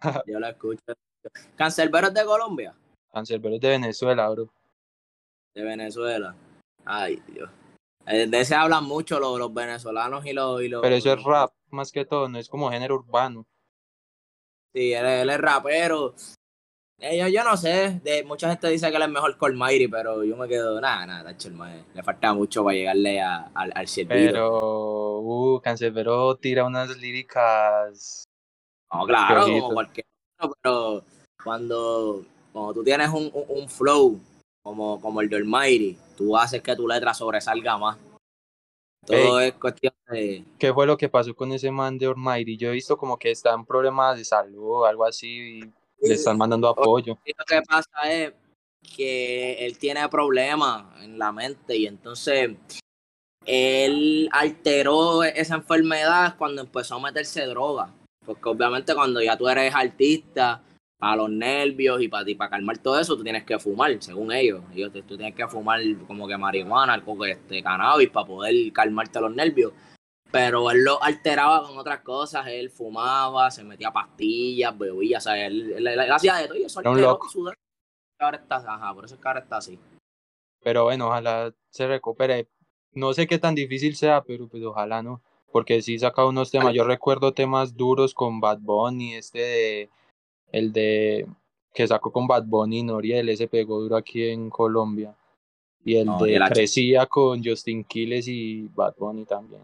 Yo 0.26 0.38
lo 0.38 0.48
escucho. 0.48 0.82
¿Cancelberos 1.56 2.12
de 2.12 2.24
Colombia? 2.26 2.74
Cancerbero 3.12 3.56
es 3.56 3.60
de 3.60 3.68
Venezuela, 3.68 4.28
bro. 4.28 4.52
De 5.54 5.62
Venezuela. 5.62 6.34
Ay, 6.84 7.22
Dios. 7.26 7.50
Eh, 8.06 8.26
de 8.26 8.40
ese 8.40 8.54
hablan 8.54 8.84
mucho 8.84 9.20
los, 9.20 9.38
los 9.38 9.52
venezolanos 9.52 10.24
y 10.24 10.32
los, 10.32 10.62
y 10.62 10.68
los, 10.68 10.82
Pero 10.82 10.94
eso 10.94 11.12
es 11.12 11.22
rap, 11.22 11.52
más 11.70 11.92
que 11.92 12.04
todo, 12.04 12.28
no 12.28 12.38
es 12.38 12.48
como 12.48 12.70
género 12.70 12.96
urbano. 12.96 13.46
Sí, 14.72 14.92
él, 14.92 15.04
él 15.04 15.30
es 15.30 15.38
rapero. 15.38 16.14
Eh, 16.98 17.18
yo, 17.18 17.28
yo, 17.28 17.42
no 17.44 17.56
sé, 17.56 18.00
de, 18.04 18.24
mucha 18.24 18.48
gente 18.50 18.68
dice 18.68 18.90
que 18.90 18.96
él 18.96 19.02
es 19.02 19.08
mejor 19.08 19.36
Colmairi, 19.38 19.88
pero 19.88 20.22
yo 20.22 20.36
me 20.36 20.46
quedo, 20.46 20.80
nada, 20.80 21.06
nada, 21.06 21.34
le 21.94 22.02
falta 22.02 22.34
mucho 22.34 22.62
para 22.62 22.76
llegarle 22.76 23.20
a, 23.20 23.50
al, 23.54 23.72
al 23.74 23.86
Pero, 24.06 25.20
uh, 25.20 25.60
Cancerbero 25.60 26.36
tira 26.36 26.64
unas 26.64 26.94
líricas. 26.98 28.24
No, 28.92 29.06
claro, 29.06 29.46
como 29.46 29.72
cualquier 29.72 30.04
pero 30.62 31.04
cuando 31.42 32.24
cuando 32.52 32.74
tú 32.74 32.84
tienes 32.84 33.08
un, 33.08 33.30
un, 33.32 33.68
flow 33.68 34.20
como, 34.62 35.00
como 35.00 35.20
el 35.20 35.28
de 35.28 35.36
Almighty, 35.36 35.96
tú 36.16 36.36
haces 36.36 36.62
que 36.62 36.76
tu 36.76 36.86
letra 36.86 37.14
sobresalga 37.14 37.78
más. 37.78 37.98
Todo 39.06 39.40
es 39.40 39.54
cuestión 39.54 39.92
de... 40.08 40.44
¿Qué 40.58 40.72
fue 40.72 40.86
lo 40.86 40.96
que 40.96 41.08
pasó 41.08 41.34
con 41.34 41.52
ese 41.52 41.70
man 41.70 41.98
de 41.98 42.06
Almighty? 42.06 42.56
Yo 42.56 42.68
he 42.68 42.72
visto 42.72 42.96
como 42.96 43.18
que 43.18 43.30
está 43.30 43.54
en 43.54 43.64
problemas 43.64 44.18
de 44.18 44.24
salud 44.24 44.82
o 44.82 44.84
algo 44.84 45.04
así 45.04 45.28
y 45.28 46.06
le 46.06 46.14
están 46.14 46.36
mandando 46.36 46.68
apoyo. 46.68 47.18
Lo 47.24 47.44
que 47.44 47.62
pasa 47.62 48.12
es 48.12 48.32
que 48.94 49.64
él 49.64 49.78
tiene 49.78 50.06
problemas 50.08 51.02
en 51.02 51.18
la 51.18 51.32
mente 51.32 51.76
y 51.76 51.86
entonces 51.86 52.50
él 53.46 54.28
alteró 54.32 55.22
esa 55.24 55.56
enfermedad 55.56 56.36
cuando 56.36 56.62
empezó 56.62 56.96
a 56.96 57.00
meterse 57.00 57.46
droga. 57.46 57.92
Porque 58.24 58.48
obviamente 58.48 58.94
cuando 58.94 59.22
ya 59.22 59.36
tú 59.36 59.48
eres 59.48 59.74
artista, 59.74 60.62
para 61.00 61.16
los 61.16 61.30
nervios 61.30 62.02
y 62.02 62.08
para 62.08 62.26
ti, 62.26 62.34
para 62.34 62.50
calmar 62.50 62.76
todo 62.76 63.00
eso, 63.00 63.16
tú 63.16 63.24
tienes 63.24 63.44
que 63.44 63.58
fumar, 63.58 63.96
según 64.02 64.30
ellos. 64.32 64.62
ellos 64.74 64.92
tú 64.92 65.16
tienes 65.16 65.34
que 65.34 65.48
fumar 65.48 65.80
como 66.06 66.28
que 66.28 66.36
marihuana, 66.36 66.92
algo 66.92 67.24
este, 67.24 67.62
cannabis, 67.62 68.10
para 68.10 68.26
poder 68.26 68.70
calmarte 68.70 69.18
los 69.18 69.34
nervios. 69.34 69.72
Pero 70.30 70.70
él 70.70 70.84
lo 70.84 71.02
alteraba 71.02 71.66
con 71.66 71.78
otras 71.78 72.00
cosas, 72.00 72.46
él 72.48 72.68
fumaba, 72.70 73.50
se 73.50 73.64
metía 73.64 73.90
pastillas, 73.90 74.76
bebía, 74.76 75.18
o 75.18 75.20
sea, 75.22 75.46
él, 75.46 75.88
hacía 76.12 76.36
de 76.36 76.46
todo 76.46 76.58
y 76.58 76.64
eso 76.64 76.80
alteró 76.80 77.18
Ahora 78.18 78.36
está, 78.36 78.56
ajá, 78.56 78.92
por 78.92 79.06
eso 79.06 79.14
es 79.14 79.20
que 79.22 79.28
ahora 79.28 79.40
está 79.40 79.56
así. 79.56 79.78
Pero 80.62 80.84
bueno, 80.84 81.06
ojalá 81.06 81.54
se 81.70 81.86
recupere. 81.86 82.46
No 82.92 83.14
sé 83.14 83.26
qué 83.26 83.38
tan 83.38 83.54
difícil 83.54 83.96
sea, 83.96 84.22
pero 84.22 84.48
pues 84.48 84.62
ojalá 84.62 85.02
no. 85.02 85.22
Porque 85.50 85.80
sí 85.80 85.98
saca 85.98 86.26
unos 86.26 86.50
temas. 86.50 86.74
Yo 86.74 86.84
recuerdo 86.84 87.32
temas 87.32 87.74
duros 87.74 88.12
con 88.12 88.40
Bad 88.40 88.58
Bunny, 88.60 89.14
este 89.14 89.38
de 89.38 89.90
el 90.52 90.72
de 90.72 91.26
que 91.72 91.86
sacó 91.86 92.10
con 92.12 92.26
Bad 92.26 92.44
Bunny 92.44 92.78
y 92.78 92.82
Noriel, 92.82 93.28
ese 93.28 93.48
pegó 93.48 93.80
duro 93.80 93.96
aquí 93.96 94.28
en 94.28 94.50
Colombia. 94.50 95.14
Y 95.84 95.96
el 95.96 96.08
de 96.18 96.40
Crecía 96.48 97.06
con 97.06 97.42
Justin 97.42 97.84
Quiles 97.84 98.28
y 98.28 98.68
Bad 98.74 98.94
Bunny 98.98 99.24
también. 99.24 99.62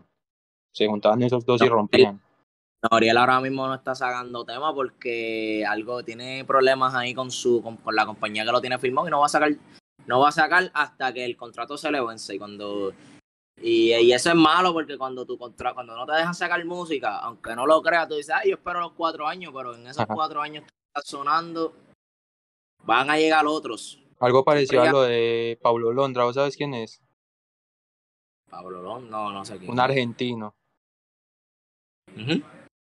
Se 0.73 0.87
juntaban 0.87 1.23
esos 1.23 1.45
dos 1.45 1.61
y 1.63 1.69
rompían. 1.69 2.21
Noriel 2.91 3.17
ahora 3.17 3.41
mismo 3.41 3.67
no 3.67 3.75
está 3.75 3.95
sacando 3.95 4.45
tema 4.45 4.75
porque 4.75 5.65
algo 5.67 6.03
tiene 6.03 6.45
problemas 6.45 6.95
ahí 6.95 7.15
con 7.15 7.31
su 7.31 7.63
con, 7.63 7.79
la 7.95 8.07
compañía 8.07 8.45
que 8.45 8.53
lo 8.53 8.61
tiene 8.61 8.79
firmado 8.79 9.09
y 9.09 9.11
no 9.11 9.21
va 9.21 9.27
a 9.27 9.31
sacar 9.31 9.51
no 10.07 10.21
va 10.21 10.29
a 10.29 10.33
sacar 10.33 10.71
hasta 10.75 11.13
que 11.13 11.25
el 11.25 11.37
contrato 11.37 11.77
se 11.77 11.91
le 11.91 12.05
vence 12.05 12.35
y 12.35 12.39
cuando 12.39 12.93
y, 13.59 14.13
eso 14.13 14.31
es 14.31 14.37
malo 14.37 14.73
porque 14.73 14.99
cuando 14.99 15.25
tu 15.25 15.39
contra, 15.39 15.73
cuando 15.73 15.97
no 15.97 16.05
te 16.07 16.13
dejan 16.13 16.35
sacar 16.35 16.63
música, 16.65 17.19
aunque 17.19 17.55
no 17.55 17.67
lo 17.67 17.81
creas, 17.83 18.09
tú 18.09 18.15
dices, 18.15 18.35
ay, 18.35 18.51
yo 18.51 18.57
espero 18.57 18.81
los 18.81 18.93
cuatro 18.93 19.27
años, 19.27 19.53
pero 19.55 19.75
en 19.75 19.87
esos 19.87 20.07
cuatro 20.07 20.43
años 20.43 20.65
que 20.65 20.71
estás 20.89 21.09
sonando, 21.09 21.75
van 22.85 23.11
a 23.11 23.17
llegar 23.17 23.47
otros. 23.47 24.01
Algo 24.21 24.45
parecido 24.45 24.83
a 24.83 24.91
lo 24.91 25.03
de 25.03 25.59
Pablo 25.63 25.93
Londra, 25.93 26.25
¿vos 26.25 26.35
sabes 26.35 26.57
quién 26.57 26.75
es? 26.75 27.03
Pablo 28.51 28.83
Londra, 28.83 29.11
no, 29.11 29.33
no 29.33 29.45
sé 29.45 29.59
quién. 29.59 29.71
Un 29.71 29.81
argentino. 29.81 30.55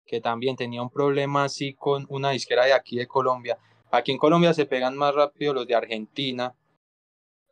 Que 0.06 0.22
también 0.22 0.56
tenía 0.56 0.82
un 0.82 0.90
problema 0.90 1.44
así 1.44 1.74
con 1.74 2.06
una 2.10 2.32
disquera 2.32 2.66
de 2.66 2.74
aquí 2.74 2.98
de 2.98 3.08
Colombia. 3.08 3.58
Aquí 3.92 4.12
en 4.12 4.18
Colombia 4.18 4.54
se 4.54 4.66
pegan 4.66 4.96
más 4.96 5.16
rápido 5.16 5.54
los 5.54 5.68
de 5.68 5.76
Argentina 5.76 6.54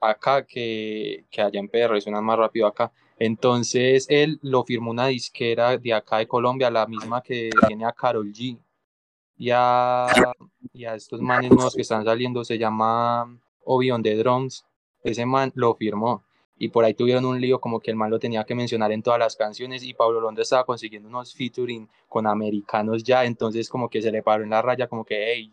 acá 0.01 0.45
que, 0.45 1.25
que 1.29 1.41
allá 1.41 1.59
en 1.59 1.69
PR, 1.69 1.99
suenan 2.01 2.23
más 2.23 2.37
rápido 2.37 2.67
acá. 2.67 2.91
Entonces 3.19 4.05
él 4.09 4.39
lo 4.41 4.63
firmó 4.63 4.91
una 4.91 5.07
disquera 5.07 5.77
de 5.77 5.93
acá 5.93 6.17
de 6.17 6.27
Colombia, 6.27 6.69
la 6.69 6.85
misma 6.85 7.21
que 7.21 7.49
tiene 7.67 7.85
a 7.85 7.91
Carol 7.91 8.31
G. 8.31 8.59
Y 9.39 9.51
a, 9.51 10.07
y 10.73 10.85
a 10.85 10.95
estos 10.95 11.21
manes 11.21 11.51
nuevos 11.51 11.75
que 11.75 11.81
están 11.81 12.03
saliendo 12.03 12.43
se 12.43 12.57
llama 12.57 13.39
Obion 13.63 14.01
de 14.01 14.15
Drums. 14.15 14.65
Ese 15.03 15.25
man 15.25 15.51
lo 15.55 15.75
firmó. 15.75 16.23
Y 16.59 16.69
por 16.69 16.85
ahí 16.85 16.93
tuvieron 16.95 17.25
un 17.25 17.39
lío 17.39 17.61
como 17.61 17.79
que 17.79 17.91
el 17.91 17.97
man 17.97 18.09
lo 18.09 18.17
tenía 18.17 18.43
que 18.43 18.55
mencionar 18.55 18.91
en 18.91 19.03
todas 19.03 19.19
las 19.19 19.35
canciones 19.35 19.83
y 19.83 19.93
Pablo 19.93 20.19
Londra 20.19 20.41
estaba 20.41 20.65
consiguiendo 20.65 21.07
unos 21.07 21.35
featuring 21.35 21.87
con 22.07 22.25
americanos 22.25 23.03
ya, 23.03 23.25
entonces 23.25 23.69
como 23.69 23.89
que 23.89 24.01
se 24.01 24.11
le 24.11 24.23
paró 24.23 24.43
en 24.43 24.49
la 24.49 24.63
raya 24.63 24.87
como 24.87 25.05
que, 25.05 25.33
hey, 25.33 25.51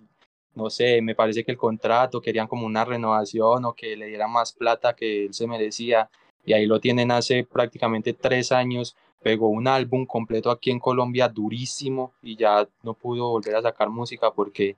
no 0.55 0.71
sé, 0.71 1.03
me 1.03 1.15
parece 1.15 1.45
que 1.45 1.53
el 1.53 1.59
contrato 1.59 2.21
querían 2.21 2.47
como 2.47 2.67
una 2.67 2.85
renovación 2.85 3.65
o 3.65 3.75
que 3.75 3.97
le 3.97 4.07
dieran 4.07 4.31
más 4.31 4.53
plata 4.53 4.95
que 4.95 5.27
él 5.27 5.35
se 5.35 5.47
merecía. 5.47 6.11
Y 6.45 6.53
ahí 6.53 6.67
lo 6.67 6.81
tienen 6.81 7.11
hace 7.11 7.45
prácticamente 7.45 8.13
tres 8.13 8.53
años. 8.53 8.97
Pegó 9.23 9.49
un 9.49 9.67
álbum 9.67 10.07
completo 10.07 10.51
aquí 10.51 10.71
en 10.71 10.79
Colombia 10.79 11.29
durísimo 11.29 12.13
y 12.23 12.37
ya 12.37 12.69
no 12.83 12.95
pudo 12.95 13.31
volver 13.31 13.57
a 13.57 13.63
sacar 13.63 13.89
música 13.89 14.31
porque 14.33 14.77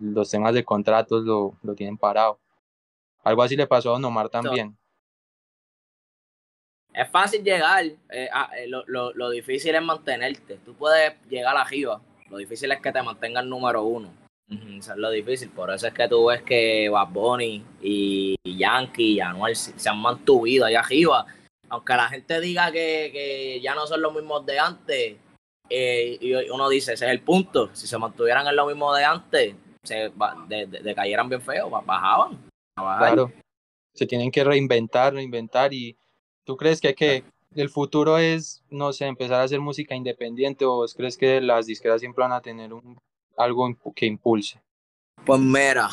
los 0.00 0.30
temas 0.30 0.54
de 0.54 0.64
contratos 0.64 1.24
lo, 1.24 1.54
lo 1.62 1.74
tienen 1.74 1.96
parado. 1.96 2.38
Algo 3.22 3.42
así 3.42 3.56
le 3.56 3.66
pasó 3.66 3.90
a 3.90 3.92
Don 3.92 4.04
Omar 4.04 4.28
también. 4.28 4.76
Es 6.92 7.08
fácil 7.08 7.42
llegar, 7.42 7.84
eh, 8.10 8.28
ah, 8.32 8.50
eh, 8.58 8.66
lo, 8.68 8.84
lo, 8.86 9.14
lo, 9.14 9.30
difícil 9.30 9.74
es 9.74 9.82
mantenerte. 9.82 10.58
Tú 10.58 10.74
puedes 10.74 11.14
llegar 11.30 11.56
arriba, 11.56 12.02
lo 12.28 12.36
difícil 12.36 12.70
es 12.70 12.80
que 12.80 12.92
te 12.92 13.02
mantengan 13.02 13.48
número 13.48 13.82
uno. 13.84 14.21
Eso 14.48 14.92
es 14.92 14.98
lo 14.98 15.10
difícil, 15.10 15.48
por 15.50 15.70
eso 15.70 15.86
es 15.86 15.94
que 15.94 16.08
tú 16.08 16.26
ves 16.26 16.42
que 16.42 16.88
Bad 16.88 17.08
Bunny 17.08 17.64
y 17.80 18.36
Yankee 18.44 19.14
y 19.14 19.20
Anuel 19.20 19.56
se 19.56 19.88
han 19.88 19.98
mantuvido 19.98 20.66
allá 20.66 20.80
arriba. 20.80 21.26
Aunque 21.68 21.94
la 21.94 22.08
gente 22.08 22.38
diga 22.40 22.70
que, 22.70 23.58
ya 23.62 23.74
no 23.74 23.86
son 23.86 24.02
los 24.02 24.14
mismos 24.14 24.44
de 24.44 24.58
antes, 24.58 25.16
eh, 25.70 26.18
y 26.20 26.34
uno 26.50 26.68
dice, 26.68 26.92
ese 26.92 27.06
es 27.06 27.10
el 27.10 27.20
punto. 27.20 27.70
Si 27.74 27.86
se 27.86 27.96
mantuvieran 27.96 28.46
en 28.46 28.56
lo 28.56 28.66
mismo 28.66 28.92
de 28.94 29.04
antes, 29.04 29.54
se 29.82 30.12
de, 30.48 30.94
cayeran 30.94 31.30
bien 31.30 31.40
feo, 31.40 31.70
bajaban. 31.70 32.38
Claro. 32.74 33.32
Se 33.94 34.06
tienen 34.06 34.30
que 34.30 34.44
reinventar, 34.44 35.14
reinventar. 35.14 35.72
¿Y 35.72 35.96
tú 36.44 36.56
crees 36.56 36.80
que, 36.80 36.94
que 36.94 37.24
el 37.54 37.70
futuro 37.70 38.18
es, 38.18 38.62
no 38.70 38.92
sé, 38.92 39.06
empezar 39.06 39.40
a 39.40 39.44
hacer 39.44 39.60
música 39.60 39.94
independiente 39.94 40.64
o 40.64 40.84
crees 40.94 41.16
que 41.16 41.40
las 41.40 41.66
disqueras 41.66 42.00
siempre 42.00 42.22
van 42.22 42.32
a 42.32 42.40
tener 42.42 42.72
un 42.72 42.98
algo 43.36 43.74
que 43.94 44.06
impulse? 44.06 44.60
Pues 45.24 45.40
mira, 45.40 45.88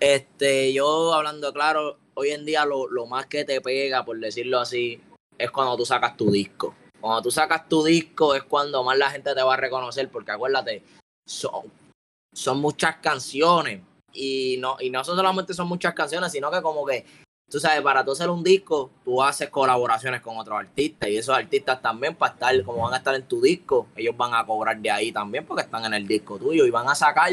este, 0.00 0.72
yo 0.72 1.12
hablando 1.12 1.52
claro, 1.52 1.98
hoy 2.14 2.30
en 2.30 2.44
día 2.44 2.64
lo, 2.64 3.06
más 3.06 3.26
que 3.26 3.44
te 3.44 3.60
pega, 3.60 4.04
por 4.04 4.18
decirlo 4.18 4.60
así, 4.60 5.00
es 5.36 5.50
cuando 5.50 5.76
tú 5.76 5.84
sacas 5.86 6.16
tu 6.16 6.30
disco. 6.30 6.74
Cuando 7.00 7.22
tú 7.22 7.30
sacas 7.30 7.68
tu 7.68 7.84
disco 7.84 8.34
es 8.34 8.42
cuando 8.42 8.82
más 8.82 8.98
la 8.98 9.10
gente 9.10 9.34
te 9.34 9.42
va 9.42 9.54
a 9.54 9.58
reconocer, 9.58 10.10
porque 10.10 10.32
acuérdate, 10.32 10.82
son, 11.26 11.72
son 12.34 12.60
muchas 12.60 12.96
canciones. 12.96 13.82
Y 14.12 14.56
no, 14.58 14.76
y 14.80 14.90
no 14.90 15.04
solamente 15.04 15.54
son 15.54 15.68
muchas 15.68 15.94
canciones, 15.94 16.32
sino 16.32 16.50
que 16.50 16.62
como 16.62 16.84
que 16.84 17.04
tú 17.50 17.58
sabes, 17.58 17.80
para 17.82 18.04
tú 18.04 18.12
hacer 18.12 18.28
un 18.30 18.42
disco, 18.42 18.90
tú 19.04 19.22
haces 19.22 19.48
colaboraciones 19.48 20.20
con 20.20 20.36
otros 20.36 20.58
artistas 20.58 21.08
y 21.08 21.16
esos 21.16 21.34
artistas 21.34 21.80
también 21.80 22.14
para 22.14 22.34
estar, 22.34 22.62
como 22.64 22.82
van 22.82 22.94
a 22.94 22.98
estar 22.98 23.14
en 23.14 23.26
tu 23.26 23.40
disco, 23.40 23.86
ellos 23.96 24.16
van 24.16 24.34
a 24.34 24.44
cobrar 24.44 24.78
de 24.78 24.90
ahí 24.90 25.12
también 25.12 25.46
porque 25.46 25.62
están 25.62 25.84
en 25.84 25.94
el 25.94 26.06
disco 26.06 26.38
tuyo 26.38 26.66
y 26.66 26.70
van 26.70 26.88
a 26.88 26.94
sacar, 26.94 27.32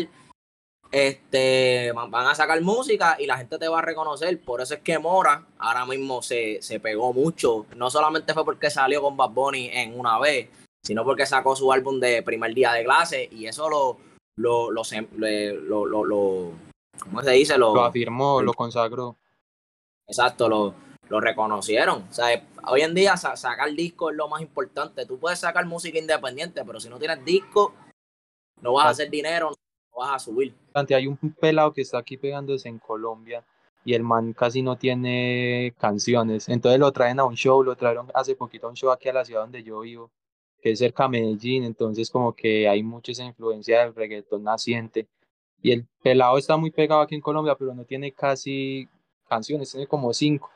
este, 0.91 1.91
van 1.91 2.27
a 2.27 2.35
sacar 2.35 2.61
música 2.61 3.17
y 3.19 3.25
la 3.25 3.37
gente 3.37 3.57
te 3.57 3.67
va 3.67 3.79
a 3.79 3.81
reconocer. 3.81 4.39
Por 4.41 4.61
eso 4.61 4.75
es 4.75 4.79
que 4.81 4.97
Mora 4.99 5.45
ahora 5.57 5.85
mismo 5.85 6.21
se, 6.21 6.61
se 6.61 6.79
pegó 6.79 7.11
mucho. 7.11 7.65
No 7.75 7.89
solamente 7.89 8.33
fue 8.33 8.45
porque 8.45 8.69
salió 8.69 9.01
con 9.01 9.17
Bad 9.17 9.31
Bunny 9.31 9.69
en 9.73 9.99
una 9.99 10.17
vez, 10.19 10.47
sino 10.83 11.03
porque 11.03 11.25
sacó 11.25 11.55
su 11.55 11.71
álbum 11.71 11.99
de 11.99 12.23
primer 12.23 12.53
día 12.53 12.71
de 12.71 12.85
clase 12.85 13.27
y 13.31 13.47
eso 13.47 13.69
lo, 13.69 13.97
lo, 14.37 14.71
lo, 14.71 14.83
lo, 15.17 15.85
lo, 15.85 16.05
lo 16.05 16.51
¿cómo 16.99 17.21
se 17.21 17.31
dice? 17.31 17.57
Lo, 17.57 17.83
afirmó, 17.83 18.41
lo 18.41 18.53
consagró 18.53 19.17
Exacto, 20.07 20.47
lo, 20.47 20.73
lo 21.09 21.19
reconocieron. 21.19 22.05
O 22.09 22.13
sea, 22.13 22.43
hoy 22.67 22.81
en 22.81 22.93
día 22.93 23.17
sacar 23.17 23.71
disco 23.73 24.09
es 24.09 24.15
lo 24.15 24.27
más 24.27 24.41
importante. 24.41 25.05
Tú 25.05 25.19
puedes 25.19 25.39
sacar 25.39 25.65
música 25.65 25.97
independiente, 25.97 26.63
pero 26.65 26.79
si 26.79 26.89
no 26.89 26.99
tienes 26.99 27.23
disco, 27.23 27.73
no 28.61 28.73
vas 28.73 28.87
a 28.87 28.89
hacer 28.89 29.09
dinero, 29.09 29.51
no 29.91 29.97
vas 29.99 30.15
a 30.15 30.19
subir. 30.19 30.53
Hay 30.73 31.07
un 31.07 31.17
pelado 31.17 31.73
que 31.73 31.81
está 31.81 31.99
aquí 31.99 32.17
pegándose 32.17 32.67
en 32.69 32.79
Colombia 32.79 33.43
y 33.83 33.93
el 33.93 34.03
man 34.03 34.33
casi 34.33 34.61
no 34.61 34.77
tiene 34.77 35.73
canciones. 35.77 36.49
Entonces 36.49 36.79
lo 36.79 36.91
traen 36.91 37.19
a 37.19 37.25
un 37.25 37.35
show, 37.35 37.63
lo 37.63 37.75
trajeron 37.75 38.11
hace 38.13 38.35
poquito 38.35 38.67
a 38.67 38.71
un 38.71 38.75
show 38.75 38.91
aquí 38.91 39.09
a 39.09 39.13
la 39.13 39.25
ciudad 39.25 39.41
donde 39.41 39.63
yo 39.63 39.81
vivo, 39.81 40.11
que 40.59 40.71
es 40.71 40.79
cerca 40.79 41.03
de 41.03 41.09
Medellín. 41.09 41.63
Entonces 41.63 42.09
como 42.09 42.33
que 42.33 42.67
hay 42.67 42.81
mucha 42.81 43.11
esa 43.11 43.23
influencia 43.23 43.81
del 43.81 43.93
reggaetón 43.93 44.43
naciente. 44.43 45.07
Y 45.61 45.71
el 45.71 45.87
pelado 46.01 46.37
está 46.37 46.57
muy 46.57 46.71
pegado 46.71 47.01
aquí 47.01 47.15
en 47.15 47.21
Colombia, 47.21 47.55
pero 47.57 47.73
no 47.73 47.85
tiene 47.85 48.11
casi 48.11 48.87
canciones, 49.25 49.71
tiene 49.71 49.87
como 49.87 50.13
cinco. 50.13 50.49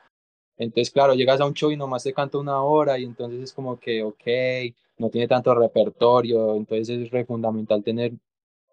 Entonces, 0.56 0.90
claro, 0.90 1.14
llegas 1.14 1.40
a 1.40 1.46
un 1.46 1.54
show 1.54 1.70
y 1.70 1.76
nomás 1.76 2.02
te 2.02 2.12
canta 2.12 2.38
una 2.38 2.62
hora 2.62 2.98
y 2.98 3.04
entonces 3.04 3.40
es 3.40 3.52
como 3.52 3.78
que, 3.78 4.02
ok, 4.02 4.74
no 4.98 5.08
tiene 5.08 5.26
tanto 5.26 5.54
repertorio, 5.54 6.54
entonces 6.54 6.88
es 6.90 7.10
re 7.10 7.24
fundamental 7.24 7.82
tener 7.82 8.12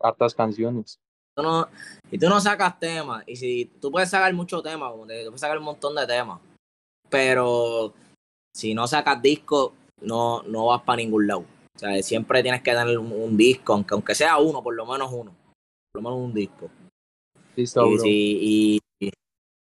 hartas 0.01 0.35
canciones. 0.35 0.99
no, 1.37 1.67
y 2.11 2.17
tú 2.17 2.27
no 2.27 2.41
sacas 2.41 2.77
temas, 2.79 3.23
y 3.25 3.35
si 3.35 3.65
tú 3.79 3.89
puedes 3.89 4.09
sacar 4.09 4.33
muchos 4.33 4.61
temas, 4.61 4.91
tú 4.91 5.05
puedes 5.05 5.39
sacar 5.39 5.57
un 5.57 5.63
montón 5.63 5.95
de 5.95 6.05
temas, 6.05 6.41
pero 7.09 7.93
si 8.53 8.73
no 8.73 8.85
sacas 8.87 9.21
disco, 9.21 9.73
no, 10.01 10.43
no 10.43 10.65
vas 10.65 10.81
para 10.81 10.97
ningún 10.97 11.27
lado. 11.27 11.45
O 11.75 11.79
sea, 11.79 12.01
siempre 12.01 12.41
tienes 12.41 12.61
que 12.63 12.71
tener 12.71 12.97
un, 12.97 13.37
disco, 13.37 13.73
aunque, 13.73 13.93
aunque 13.93 14.15
sea 14.15 14.37
uno, 14.39 14.63
por 14.63 14.75
lo 14.75 14.85
menos 14.85 15.11
uno, 15.13 15.31
por 15.91 16.01
lo 16.01 16.09
menos 16.09 16.25
un 16.25 16.33
disco. 16.33 16.69
Listo, 17.55 17.87
y, 18.03 18.79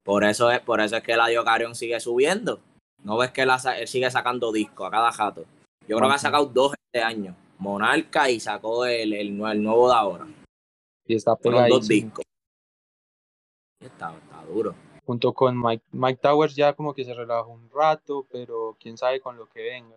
por 0.05 0.23
eso 0.23 0.51
es, 0.51 0.61
por 0.61 0.81
eso 0.81 0.97
es 0.97 1.03
que 1.03 1.13
el 1.13 1.45
Carion 1.45 1.75
sigue 1.75 1.99
subiendo. 1.99 2.61
No 3.03 3.17
ves 3.17 3.31
que 3.31 3.43
él, 3.43 3.51
sigue 3.87 4.11
sacando 4.11 4.53
discos 4.53 4.87
a 4.87 4.91
cada 4.91 5.13
jato. 5.13 5.45
Yo 5.89 5.97
creo 5.97 6.09
que 6.09 6.15
ha 6.15 6.19
sacado 6.19 6.47
dos 6.47 6.75
este 6.75 7.03
año. 7.03 7.35
Monarca 7.59 8.29
y 8.31 8.39
sacó 8.39 8.85
el, 8.85 9.15
el, 9.15 9.37
nuevo 9.37 9.89
de 9.89 9.95
ahora. 9.95 10.27
Y 11.07 11.17
está 11.17 11.35
pegado. 11.37 11.69
dos 11.69 11.89
discos. 11.89 12.25
Está, 13.81 14.15
está 14.15 14.45
duro. 14.45 14.75
Junto 15.07 15.33
con 15.33 15.61
Mike, 15.61 15.85
Mike 15.93 16.21
Towers 16.23 16.55
ya 16.55 16.73
como 16.73 16.95
que 16.95 17.05
se 17.05 17.15
relajó 17.15 17.51
un 17.51 17.71
rato, 17.71 18.27
pero 18.31 18.77
quién 18.81 18.97
sabe 18.97 19.21
con 19.21 19.37
lo 19.37 19.47
que 19.47 19.63
venga. 19.63 19.97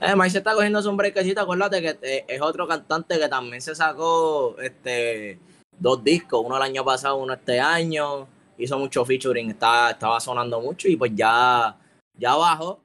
Eh, 0.00 0.14
Mike 0.16 0.30
se 0.30 0.38
está 0.38 0.54
cogiendo 0.54 0.80
su 0.80 0.94
brequecito, 0.96 1.40
acuérdate 1.40 1.82
que 1.82 1.98
eh, 2.02 2.24
es 2.26 2.40
otro 2.40 2.66
cantante 2.66 3.18
que 3.18 3.28
también 3.28 3.60
se 3.60 3.74
sacó 3.74 4.56
este 4.58 5.38
dos 5.78 6.02
discos, 6.02 6.42
uno 6.44 6.56
el 6.56 6.62
año 6.62 6.84
pasado, 6.84 7.16
uno 7.16 7.34
este 7.34 7.60
año 7.60 8.28
hizo 8.64 8.78
mucho 8.78 9.04
featuring, 9.04 9.50
estaba, 9.50 9.90
estaba 9.90 10.20
sonando 10.20 10.60
mucho 10.60 10.88
y 10.88 10.96
pues 10.96 11.12
ya, 11.14 11.76
ya 12.16 12.34
bajó, 12.34 12.80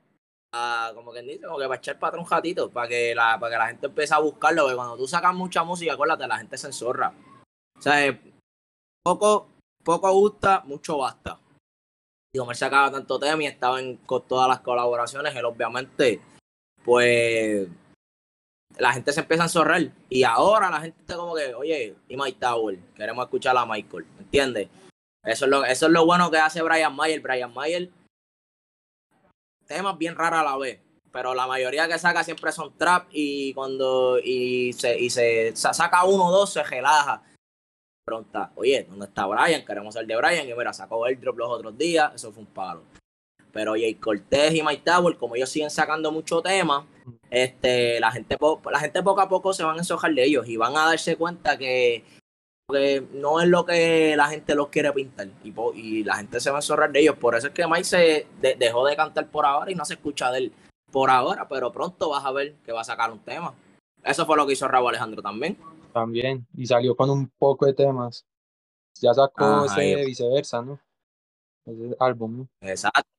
como 0.95 1.11
quien 1.11 1.27
dice, 1.27 1.45
como 1.45 1.59
que 1.59 1.67
para 1.67 1.77
echar 1.77 1.99
para 1.99 2.17
un 2.17 2.29
ratito, 2.29 2.69
para 2.69 2.87
que, 2.87 3.13
la, 3.13 3.39
para 3.39 3.51
que 3.51 3.57
la 3.57 3.67
gente 3.67 3.85
empiece 3.87 4.13
a 4.13 4.19
buscarlo, 4.19 4.63
porque 4.63 4.75
cuando 4.75 4.97
tú 4.97 5.07
sacas 5.07 5.33
mucha 5.35 5.63
música, 5.63 5.93
acuérdate, 5.93 6.27
la 6.27 6.37
gente 6.37 6.57
se 6.57 6.67
enzorra. 6.67 7.13
O 7.77 7.81
sea, 7.81 8.19
poco, 9.03 9.49
poco 9.83 10.11
gusta, 10.13 10.61
mucho 10.65 10.97
basta. 10.97 11.39
Y 12.33 12.39
como 12.39 12.51
él 12.51 12.57
sacaba 12.57 12.91
tanto 12.91 13.19
tema 13.19 13.43
y 13.43 13.47
estaba 13.47 13.79
en, 13.79 13.97
con 13.97 14.27
todas 14.27 14.47
las 14.47 14.61
colaboraciones, 14.61 15.35
él 15.35 15.45
obviamente, 15.45 16.21
pues 16.83 17.67
la 18.77 18.93
gente 18.93 19.11
se 19.11 19.21
empieza 19.21 19.43
a 19.43 19.45
enzorrar. 19.45 19.81
Y 20.09 20.23
ahora 20.23 20.69
la 20.69 20.81
gente 20.81 20.99
está 21.01 21.15
como 21.15 21.35
que, 21.35 21.53
oye, 21.53 21.95
y 22.07 22.17
Mike 22.17 22.39
Tower, 22.39 22.77
queremos 22.95 23.25
escuchar 23.25 23.55
a 23.57 23.65
Michael, 23.65 24.05
¿entiendes? 24.19 24.69
Eso 25.27 25.43
es 25.43 25.51
lo, 25.51 25.65
eso 25.65 25.87
es 25.87 25.91
lo 25.91 26.05
bueno 26.05 26.31
que 26.31 26.37
hace 26.37 26.61
Brian 26.61 26.95
Mayer. 26.95 27.19
Brian 27.19 27.53
Mayer, 27.53 27.89
temas 29.65 29.97
bien 29.97 30.15
raros 30.15 30.39
a 30.39 30.43
la 30.43 30.55
vez, 30.55 30.79
pero 31.11 31.33
la 31.35 31.45
mayoría 31.45 31.85
que 31.85 31.99
saca 31.99 32.23
siempre 32.23 32.53
son 32.53 32.77
trap 32.77 33.09
y 33.11 33.53
cuando 33.53 34.19
y 34.23 34.71
se, 34.71 34.97
y 34.97 35.09
se, 35.09 35.53
saca 35.53 36.05
uno 36.05 36.27
o 36.27 36.31
dos 36.31 36.53
se 36.53 36.63
relaja. 36.63 37.21
Pronta, 38.05 38.53
oye, 38.55 38.85
¿dónde 38.89 39.05
está 39.05 39.25
Brian? 39.25 39.65
Queremos 39.65 39.97
el 39.97 40.07
de 40.07 40.15
Brian 40.15 40.47
y 40.47 40.53
mira, 40.53 40.71
sacó 40.71 41.05
el 41.07 41.19
drop 41.19 41.37
los 41.37 41.49
otros 41.49 41.77
días, 41.77 42.15
eso 42.15 42.31
fue 42.31 42.43
un 42.43 42.47
palo. 42.47 42.83
Pero 43.51 43.73
Jay 43.73 43.95
Cortés 43.95 44.55
y 44.55 44.63
Mike 44.63 44.83
Tower, 44.85 45.17
como 45.17 45.35
ellos 45.35 45.49
siguen 45.49 45.69
sacando 45.69 46.09
mucho 46.09 46.41
tema, 46.41 46.87
este, 47.29 47.99
la 47.99 48.13
gente 48.13 48.37
la 48.71 48.79
gente 48.79 49.03
poco 49.03 49.19
a 49.19 49.27
poco 49.27 49.51
se 49.51 49.65
van 49.65 49.75
a 49.75 49.79
ensojar 49.79 50.13
de 50.13 50.23
ellos 50.23 50.47
y 50.47 50.55
van 50.55 50.77
a 50.77 50.85
darse 50.85 51.17
cuenta 51.17 51.57
que, 51.57 52.05
no 52.69 53.39
es 53.39 53.47
lo 53.47 53.65
que 53.65 54.15
la 54.17 54.27
gente 54.27 54.53
los 54.53 54.67
quiere 54.67 54.91
pintar 54.91 55.29
y, 55.43 55.53
y 55.75 56.03
la 56.03 56.17
gente 56.17 56.41
se 56.41 56.49
va 56.49 56.57
a 56.57 56.59
ensorrar 56.59 56.91
de 56.91 56.99
ellos. 56.99 57.15
Por 57.15 57.35
eso 57.35 57.47
es 57.47 57.53
que 57.53 57.65
Mike 57.65 57.83
se 57.85 58.27
dejó 58.59 58.85
de 58.85 58.95
cantar 58.95 59.27
por 59.27 59.45
ahora 59.45 59.71
y 59.71 59.75
no 59.75 59.85
se 59.85 59.93
escucha 59.93 60.31
de 60.31 60.39
él 60.39 60.53
por 60.91 61.09
ahora, 61.09 61.47
pero 61.47 61.71
pronto 61.71 62.09
vas 62.09 62.25
a 62.25 62.31
ver 62.31 62.55
que 62.65 62.73
va 62.73 62.81
a 62.81 62.85
sacar 62.85 63.11
un 63.11 63.19
tema. 63.19 63.53
Eso 64.03 64.25
fue 64.25 64.35
lo 64.35 64.45
que 64.45 64.53
hizo 64.53 64.67
Raúl 64.67 64.89
Alejandro 64.89 65.21
también. 65.21 65.57
También, 65.93 66.45
y 66.55 66.65
salió 66.65 66.95
con 66.95 67.09
un 67.09 67.31
poco 67.37 67.65
de 67.65 67.73
temas. 67.73 68.25
Ya 68.99 69.13
sacó 69.13 69.65
ese 69.65 70.05
viceversa, 70.05 70.61
¿no? 70.61 70.79
Ese 71.65 71.95
álbum, 71.99 72.37
¿no? 72.39 72.47
Exacto, 72.61 73.09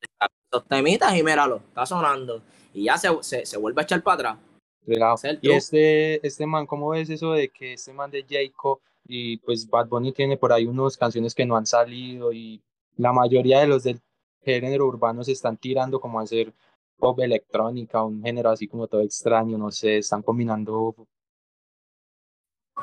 esos 0.52 0.66
temitas 0.66 1.16
y 1.16 1.22
míralo, 1.22 1.56
está 1.68 1.86
sonando. 1.86 2.42
Y 2.74 2.84
ya 2.84 2.98
se, 2.98 3.46
se, 3.46 3.56
vuelve 3.56 3.80
a 3.80 3.84
echar 3.84 4.02
para 4.02 4.14
atrás. 4.14 4.38
Y 5.42 5.52
este, 5.52 6.26
este 6.26 6.46
man, 6.46 6.66
¿cómo 6.66 6.90
ves 6.90 7.10
eso 7.10 7.32
de 7.32 7.48
que 7.48 7.74
este 7.74 7.92
man 7.92 8.10
de 8.10 8.24
Jacob 8.28 8.80
y 9.08 9.38
pues 9.38 9.68
Bad 9.68 9.88
Bunny 9.88 10.12
tiene 10.12 10.36
por 10.36 10.52
ahí 10.52 10.66
unas 10.66 10.96
canciones 10.96 11.34
que 11.34 11.46
no 11.46 11.56
han 11.56 11.66
salido 11.66 12.32
y 12.32 12.62
la 12.96 13.12
mayoría 13.12 13.60
de 13.60 13.66
los 13.66 13.82
del 13.82 14.00
género 14.42 14.86
urbano 14.86 15.24
se 15.24 15.32
están 15.32 15.56
tirando 15.56 15.98
como 15.98 16.20
a 16.20 16.22
hacer 16.22 16.52
pop 16.98 17.18
electrónica, 17.20 18.02
un 18.04 18.22
género 18.22 18.50
así 18.50 18.68
como 18.68 18.86
todo 18.86 19.00
extraño, 19.00 19.56
no 19.56 19.70
sé, 19.70 19.98
están 19.98 20.22
combinando. 20.22 20.94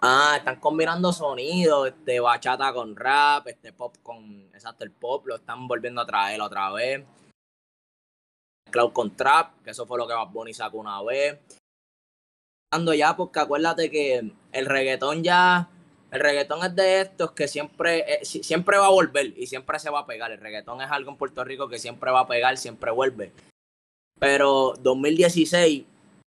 Ah, 0.01 0.36
están 0.38 0.60
combinando 0.60 1.13
sonidos, 1.13 1.88
este 1.89 2.20
bachata 2.20 2.74
con 2.74 2.96
rap, 2.96 3.48
este 3.48 3.72
pop 3.72 3.96
con, 4.01 4.50
exacto, 4.53 4.84
el 4.84 4.91
pop 4.91 5.27
lo 5.27 5.36
están 5.36 5.67
volviendo 5.67 6.01
a 6.01 6.05
traer 6.05 6.41
otra 6.41 6.72
vez. 6.72 7.05
Cloud 8.72 8.91
con 8.94 9.15
trap, 9.15 9.62
que 9.63 9.72
eso 9.72 9.86
fue 9.86 9.98
lo 9.98 10.08
que 10.08 10.13
Bad 10.13 10.32
Bunny 10.32 10.53
sacó 10.53 10.79
una 10.79 11.01
vez. 11.03 11.39
Ando 12.72 12.94
ya, 12.94 13.15
porque 13.15 13.39
acuérdate 13.39 13.91
que 13.91 14.34
el 14.51 14.65
reggaetón 14.65 15.24
ya, 15.24 15.70
el 16.15 16.22
reggaetón 16.22 16.65
es 16.65 16.74
de 16.75 17.01
estos 17.01 17.31
que 17.31 17.45
siempre, 17.45 18.05
eh, 18.07 18.25
siempre 18.25 18.77
va 18.77 18.86
a 18.88 18.91
volver 18.91 19.38
y 19.38 19.48
siempre 19.48 19.79
se 19.79 19.89
va 19.89 20.00
a 20.00 20.05
pegar. 20.05 20.31
El 20.31 20.39
reggaetón 20.39 20.81
es 20.81 20.89
algo 20.89 21.12
en 21.12 21.17
Puerto 21.17 21.43
Rico 21.43 21.67
que 21.67 21.77
siempre 21.77 22.10
va 22.10 22.22
a 22.22 22.27
pegar, 22.27 22.57
siempre 22.57 22.89
vuelve. 22.89 23.34
Pero 24.17 24.75
2016, 24.79 25.84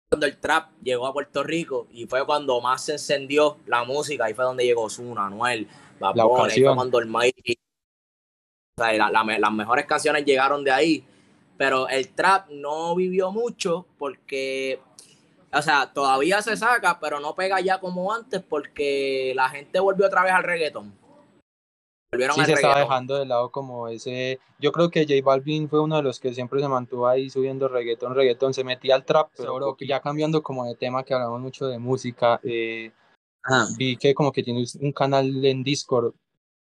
cuando 0.09 0.25
el 0.25 0.37
trap 0.37 0.71
llegó 0.81 1.05
a 1.05 1.13
Puerto 1.13 1.43
Rico 1.43 1.87
y 1.91 2.07
fue 2.07 2.25
cuando 2.25 2.59
más 2.59 2.85
se 2.85 2.93
encendió 2.93 3.57
la 3.67 3.83
música, 3.83 4.25
ahí 4.25 4.33
fue 4.33 4.45
donde 4.45 4.65
llegó 4.65 4.89
Zuna, 4.89 5.27
Anuel, 5.27 5.67
Babón, 5.99 6.49
ahí 6.49 6.63
fue 6.63 6.73
cuando 6.73 6.97
el 6.97 7.05
Mighty. 7.05 7.55
O 8.79 8.83
sea, 8.83 9.11
las 9.11 9.53
mejores 9.53 9.85
canciones 9.85 10.25
llegaron 10.25 10.63
de 10.63 10.71
ahí. 10.71 11.05
Pero 11.55 11.87
el 11.87 12.09
trap 12.09 12.49
no 12.49 12.95
vivió 12.95 13.31
mucho 13.31 13.85
porque, 13.99 14.79
o 15.53 15.61
sea, 15.61 15.91
todavía 15.93 16.41
se 16.41 16.57
saca, 16.57 16.99
pero 16.99 17.19
no 17.19 17.35
pega 17.35 17.59
ya 17.61 17.79
como 17.79 18.13
antes 18.13 18.41
porque 18.41 19.33
la 19.35 19.49
gente 19.49 19.79
volvió 19.79 20.07
otra 20.07 20.23
vez 20.23 20.33
al 20.33 20.43
reggaetón 20.43 20.93
sí, 22.11 22.45
se 22.45 22.53
estaba 22.53 22.79
dejando 22.79 23.17
de 23.17 23.25
lado 23.25 23.51
como 23.51 23.87
ese. 23.87 24.39
Yo 24.59 24.71
creo 24.71 24.89
que 24.89 25.05
J 25.05 25.15
Balvin 25.23 25.69
fue 25.69 25.81
uno 25.81 25.97
de 25.97 26.03
los 26.03 26.19
que 26.19 26.33
siempre 26.33 26.61
se 26.61 26.67
mantuvo 26.67 27.07
ahí 27.07 27.29
subiendo 27.29 27.67
reggaetón, 27.67 28.15
reggaetón, 28.15 28.53
se 28.53 28.63
metía 28.63 28.95
al 28.95 29.05
trap, 29.05 29.29
pero 29.35 29.75
ya 29.79 30.01
cambiando 30.01 30.41
como 30.41 30.65
de 30.65 30.75
tema 30.75 31.03
que 31.03 31.13
hablamos 31.13 31.41
mucho 31.41 31.67
de 31.67 31.79
música, 31.79 32.39
eh, 32.43 32.91
vi 33.77 33.97
que 33.97 34.13
como 34.13 34.31
que 34.31 34.43
tiene 34.43 34.63
un 34.79 34.91
canal 34.91 35.43
en 35.43 35.63
Discord. 35.63 36.13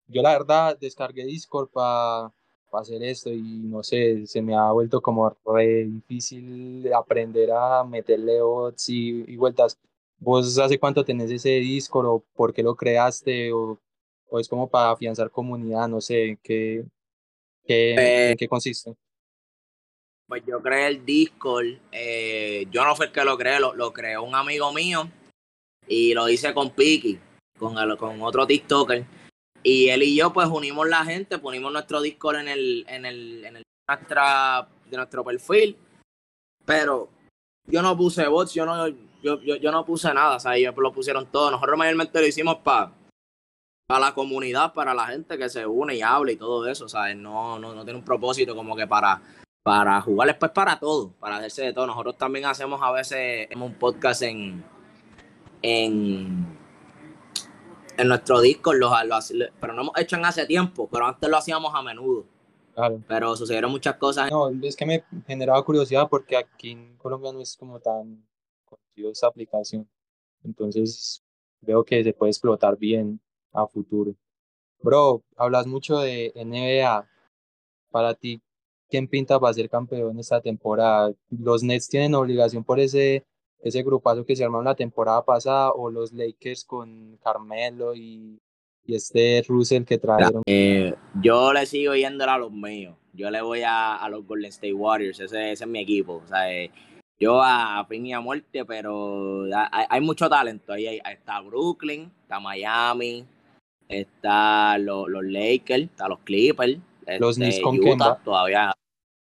Yo 0.07 0.21
la 0.21 0.31
verdad 0.31 0.77
descargué 0.79 1.25
Discord 1.25 1.69
para 1.69 2.31
hacer 2.77 3.03
esto 3.03 3.31
y 3.31 3.41
no 3.41 3.83
sé, 3.83 4.25
se 4.27 4.41
me 4.41 4.55
ha 4.55 4.71
vuelto 4.71 5.01
como 5.01 5.35
re 5.45 5.85
difícil 5.85 6.91
aprender 6.93 7.51
a 7.51 7.83
meterle 7.83 8.41
bots 8.41 8.89
y, 8.89 9.23
y 9.27 9.37
vueltas. 9.37 9.77
¿Vos 10.17 10.57
hace 10.57 10.79
cuánto 10.79 11.03
tenés 11.03 11.29
ese 11.31 11.49
Discord 11.49 12.05
o 12.07 12.23
por 12.35 12.53
qué 12.53 12.63
lo 12.63 12.75
creaste 12.75 13.51
o 13.51 13.79
o 14.27 14.39
es 14.39 14.47
como 14.47 14.69
para 14.69 14.91
afianzar 14.91 15.29
comunidad, 15.29 15.87
no 15.87 16.01
sé, 16.01 16.37
¿qué, 16.43 16.83
qué, 17.65 17.91
¿en 17.91 17.95
pues 17.95 18.35
qué 18.37 18.47
consiste? 18.47 18.93
Pues 20.27 20.43
yo 20.45 20.59
creé 20.61 20.87
el 20.87 21.05
Discord, 21.05 21.77
eh, 21.91 22.65
yo 22.71 22.83
no 22.83 22.95
fui 22.95 23.05
el 23.05 23.11
que 23.11 23.23
lo 23.23 23.37
creé, 23.37 23.59
lo, 23.59 23.93
creó 23.93 24.23
un 24.23 24.33
amigo 24.33 24.73
mío 24.73 25.07
y 25.87 26.13
lo 26.13 26.27
hice 26.29 26.53
con 26.53 26.71
Piki, 26.71 27.19
con, 27.57 27.75
con 27.97 28.21
otro 28.21 28.47
TikToker. 28.47 29.05
Y 29.65 29.89
él 29.89 30.03
y 30.03 30.15
yo 30.15 30.31
pues 30.31 30.47
unimos 30.47 30.87
la 30.87 31.03
gente, 31.03 31.39
ponimos 31.39 31.73
nuestro 31.73 31.99
Discord 31.99 32.37
en 32.37 32.47
el, 32.47 32.85
en 32.87 33.05
el, 33.05 33.45
en 33.45 33.57
el 33.57 33.63
nuestra, 33.89 34.67
de 34.89 34.97
nuestro 34.97 35.23
perfil, 35.23 35.75
pero 36.65 37.09
yo 37.65 37.81
no 37.81 37.97
puse 37.97 38.27
bots, 38.27 38.53
yo 38.53 38.65
no, 38.65 38.87
yo, 38.87 39.41
yo, 39.41 39.55
yo 39.55 39.71
no 39.71 39.83
puse 39.83 40.13
nada, 40.13 40.35
o 40.35 40.39
sea, 40.39 40.55
ellos 40.55 40.75
lo 40.77 40.93
pusieron 40.93 41.25
todo. 41.31 41.49
Nosotros 41.49 41.77
mayormente 41.79 42.21
lo 42.21 42.27
hicimos 42.27 42.57
para 42.57 42.91
para 43.87 44.07
la 44.07 44.13
comunidad, 44.13 44.73
para 44.73 44.93
la 44.93 45.07
gente 45.07 45.37
que 45.37 45.49
se 45.49 45.65
une 45.65 45.95
y 45.95 46.01
habla 46.01 46.31
y 46.31 46.37
todo 46.37 46.67
eso, 46.67 46.89
¿sabes? 46.89 47.15
No, 47.15 47.59
no, 47.59 47.75
no 47.75 47.83
tiene 47.83 47.99
un 47.99 48.05
propósito 48.05 48.55
como 48.55 48.75
que 48.75 48.87
para, 48.87 49.21
para 49.63 50.01
jugar, 50.01 50.27
después 50.27 50.51
para 50.51 50.79
todo, 50.79 51.11
para 51.19 51.37
hacerse 51.37 51.65
de 51.65 51.73
todo. 51.73 51.87
Nosotros 51.87 52.17
también 52.17 52.45
hacemos 52.45 52.81
a 52.81 52.91
veces 52.91 53.47
un 53.55 53.73
podcast 53.75 54.23
en, 54.23 54.63
en, 55.61 56.57
en 57.97 58.07
nuestro 58.07 58.41
disco, 58.41 58.73
los, 58.73 58.91
pero 59.59 59.73
no 59.73 59.83
hemos 59.83 59.99
hecho 59.99 60.15
en 60.15 60.25
hace 60.25 60.45
tiempo, 60.45 60.89
pero 60.91 61.05
antes 61.05 61.29
lo 61.29 61.37
hacíamos 61.37 61.73
a 61.73 61.81
menudo. 61.81 62.25
Claro. 62.73 63.01
Pero 63.07 63.35
sucedieron 63.35 63.71
muchas 63.71 63.95
cosas. 63.95 64.29
No, 64.29 64.49
es 64.49 64.75
que 64.75 64.85
me 64.85 65.03
generaba 65.25 65.63
curiosidad 65.63 66.09
porque 66.09 66.35
aquí 66.35 66.71
en 66.71 66.97
Colombia 66.97 67.31
no 67.31 67.39
es 67.39 67.55
como 67.55 67.79
tan 67.79 68.27
conocido 68.65 69.11
esa 69.11 69.27
aplicación. 69.27 69.89
Entonces 70.43 71.23
veo 71.61 71.83
que 71.83 72.03
se 72.03 72.13
puede 72.13 72.31
explotar 72.31 72.77
bien 72.77 73.19
a 73.53 73.65
futuro. 73.65 74.13
Bro, 74.81 75.23
hablas 75.37 75.67
mucho 75.67 75.99
de 75.99 76.33
NBA. 76.35 77.07
Para 77.91 78.13
ti, 78.13 78.41
¿quién 78.89 79.07
pinta 79.07 79.39
para 79.39 79.53
ser 79.53 79.69
campeón 79.69 80.19
esta 80.19 80.41
temporada? 80.41 81.13
¿Los 81.29 81.63
Nets 81.63 81.87
tienen 81.87 82.13
obligación 82.13 82.63
por 82.63 82.79
ese, 82.79 83.25
ese 83.59 83.83
grupazo 83.83 84.25
que 84.25 84.35
se 84.35 84.43
armó 84.43 84.61
la 84.61 84.75
temporada 84.75 85.23
pasada 85.25 85.71
o 85.71 85.89
los 85.89 86.13
Lakers 86.13 86.65
con 86.65 87.17
Carmelo 87.23 87.95
y, 87.95 88.37
y 88.85 88.95
este 88.95 89.43
Russell 89.47 89.83
que 89.83 89.97
trajeron? 89.97 90.43
Eh, 90.45 90.93
yo 91.21 91.51
le 91.53 91.65
sigo 91.65 91.95
yendo 91.95 92.23
a 92.25 92.37
los 92.37 92.51
míos. 92.51 92.95
Yo 93.13 93.31
le 93.31 93.41
voy 93.41 93.61
a, 93.61 93.95
a 93.95 94.09
los 94.09 94.25
Golden 94.25 94.49
State 94.49 94.73
Warriors. 94.73 95.19
Ese, 95.19 95.51
ese 95.51 95.63
es 95.63 95.69
mi 95.69 95.79
equipo. 95.79 96.21
O 96.23 96.27
sea, 96.27 96.53
eh, 96.53 96.69
yo 97.17 97.41
a 97.41 97.85
fin 97.87 98.05
y 98.05 98.13
a 98.13 98.19
muerte, 98.19 98.65
pero 98.65 99.45
hay, 99.71 99.85
hay 99.89 100.01
mucho 100.01 100.29
talento. 100.29 100.73
Ahí, 100.73 101.01
está 101.09 101.39
Brooklyn, 101.39 102.11
está 102.23 102.41
Miami, 102.41 103.25
está 103.87 104.77
los, 104.77 105.07
los 105.09 105.23
Lakers, 105.23 105.83
está 105.83 106.09
los 106.09 106.19
Clippers, 106.19 106.77
los 107.19 107.35
Knicks 107.37 107.55
este, 107.55 107.61
con 107.61 107.79
Kemba. 107.79 108.19
Todavía 108.23 108.73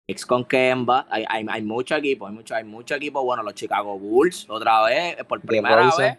Knicks 0.10 0.26
con 0.26 0.43
Kemba. 0.43 1.06
Hay, 1.08 1.24
hay, 1.30 1.45
hay 1.48 1.62
mucho 1.62 1.95
equipo, 1.95 2.26
hay 2.26 2.34
mucho, 2.34 2.56
hay 2.56 2.63
mucho 2.63 2.95
equipo. 2.95 3.24
Bueno, 3.24 3.43
los 3.43 3.54
Chicago 3.54 3.98
Bulls, 4.00 4.50
otra 4.50 4.84
vez, 4.86 5.17
por 5.26 5.39
primera 5.39 5.91
vez. 5.95 6.17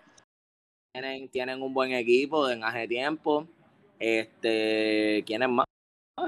Tienen, 0.95 1.29
tienen 1.29 1.61
un 1.61 1.75
buen 1.75 1.93
equipo 1.93 2.49
en 2.49 2.63
hace 2.63 2.87
tiempo. 2.87 3.49
Este, 3.99 5.25
¿quiénes 5.27 5.49
más? 5.49 5.67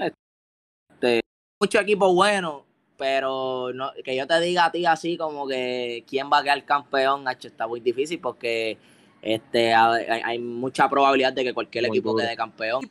Este, 0.00 1.20
mucho 1.60 1.78
equipo 1.78 2.12
bueno, 2.12 2.64
pero 2.98 3.72
no, 3.72 3.92
que 4.04 4.16
yo 4.16 4.26
te 4.26 4.40
diga 4.40 4.64
a 4.64 4.72
ti 4.72 4.84
así 4.84 5.16
como 5.16 5.46
que 5.46 6.04
quién 6.08 6.28
va 6.32 6.38
a 6.38 6.42
quedar 6.42 6.64
campeón, 6.64 7.24
está 7.28 7.68
muy 7.68 7.78
difícil 7.78 8.18
porque 8.20 8.76
este, 9.22 9.72
hay, 9.72 10.38
mucha 10.40 10.88
probabilidad 10.88 11.32
de 11.32 11.44
que 11.44 11.54
cualquier 11.54 11.86
equipo 11.86 12.16
quede 12.16 12.36
campeón. 12.36 12.82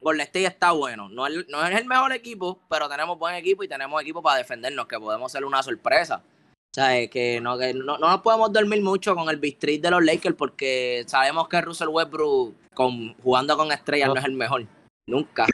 Golden 0.00 0.22
State 0.22 0.46
está 0.46 0.72
bueno. 0.72 1.08
No 1.08 1.26
es, 1.26 1.46
no 1.48 1.64
es 1.64 1.78
el 1.78 1.86
mejor 1.86 2.12
equipo, 2.12 2.60
pero 2.68 2.88
tenemos 2.88 3.18
buen 3.18 3.34
equipo 3.34 3.62
y 3.62 3.68
tenemos 3.68 4.00
equipo 4.00 4.22
para 4.22 4.38
defendernos, 4.38 4.86
que 4.86 4.98
podemos 4.98 5.30
ser 5.30 5.44
una 5.44 5.62
sorpresa. 5.62 6.22
O 6.70 6.74
sea, 6.74 7.08
que 7.08 7.40
no, 7.40 7.58
que 7.58 7.74
no, 7.74 7.98
nos 7.98 8.20
podemos 8.20 8.52
dormir 8.52 8.80
mucho 8.80 9.14
con 9.16 9.28
el 9.28 9.38
bistrit 9.38 9.82
de 9.82 9.90
los 9.90 10.04
Lakers 10.04 10.36
porque 10.36 11.04
sabemos 11.06 11.48
que 11.48 11.60
Russell 11.60 11.88
Westbrook 11.88 12.54
con, 12.72 13.14
jugando 13.22 13.56
con 13.56 13.72
estrellas 13.72 14.08
no, 14.08 14.14
es 14.14 14.24
el 14.24 14.32
mejor. 14.32 14.66
Nunca. 15.06 15.46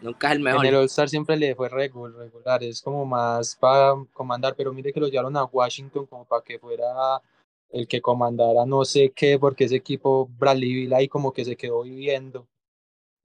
Nunca 0.00 0.28
es 0.28 0.32
el 0.34 0.40
mejor. 0.40 0.64
En 0.64 0.72
el 0.72 0.80
All-Star 0.80 1.08
siempre 1.08 1.36
le 1.36 1.54
fue 1.54 1.68
regular, 1.68 2.64
es 2.64 2.80
como 2.80 3.04
más 3.04 3.56
para 3.56 3.94
comandar, 4.12 4.54
pero 4.56 4.72
mire 4.72 4.92
que 4.92 5.00
lo 5.00 5.08
llevaron 5.08 5.36
a 5.36 5.44
Washington 5.44 6.06
como 6.06 6.24
para 6.24 6.42
que 6.42 6.58
fuera 6.58 7.20
el 7.70 7.86
que 7.86 8.00
comandara 8.00 8.64
no 8.64 8.84
sé 8.84 9.12
qué, 9.14 9.38
porque 9.38 9.64
ese 9.64 9.76
equipo 9.76 10.28
Bradley 10.38 10.72
Bill 10.72 10.94
ahí 10.94 11.08
como 11.08 11.32
que 11.32 11.44
se 11.44 11.56
quedó 11.56 11.82
viviendo. 11.82 12.46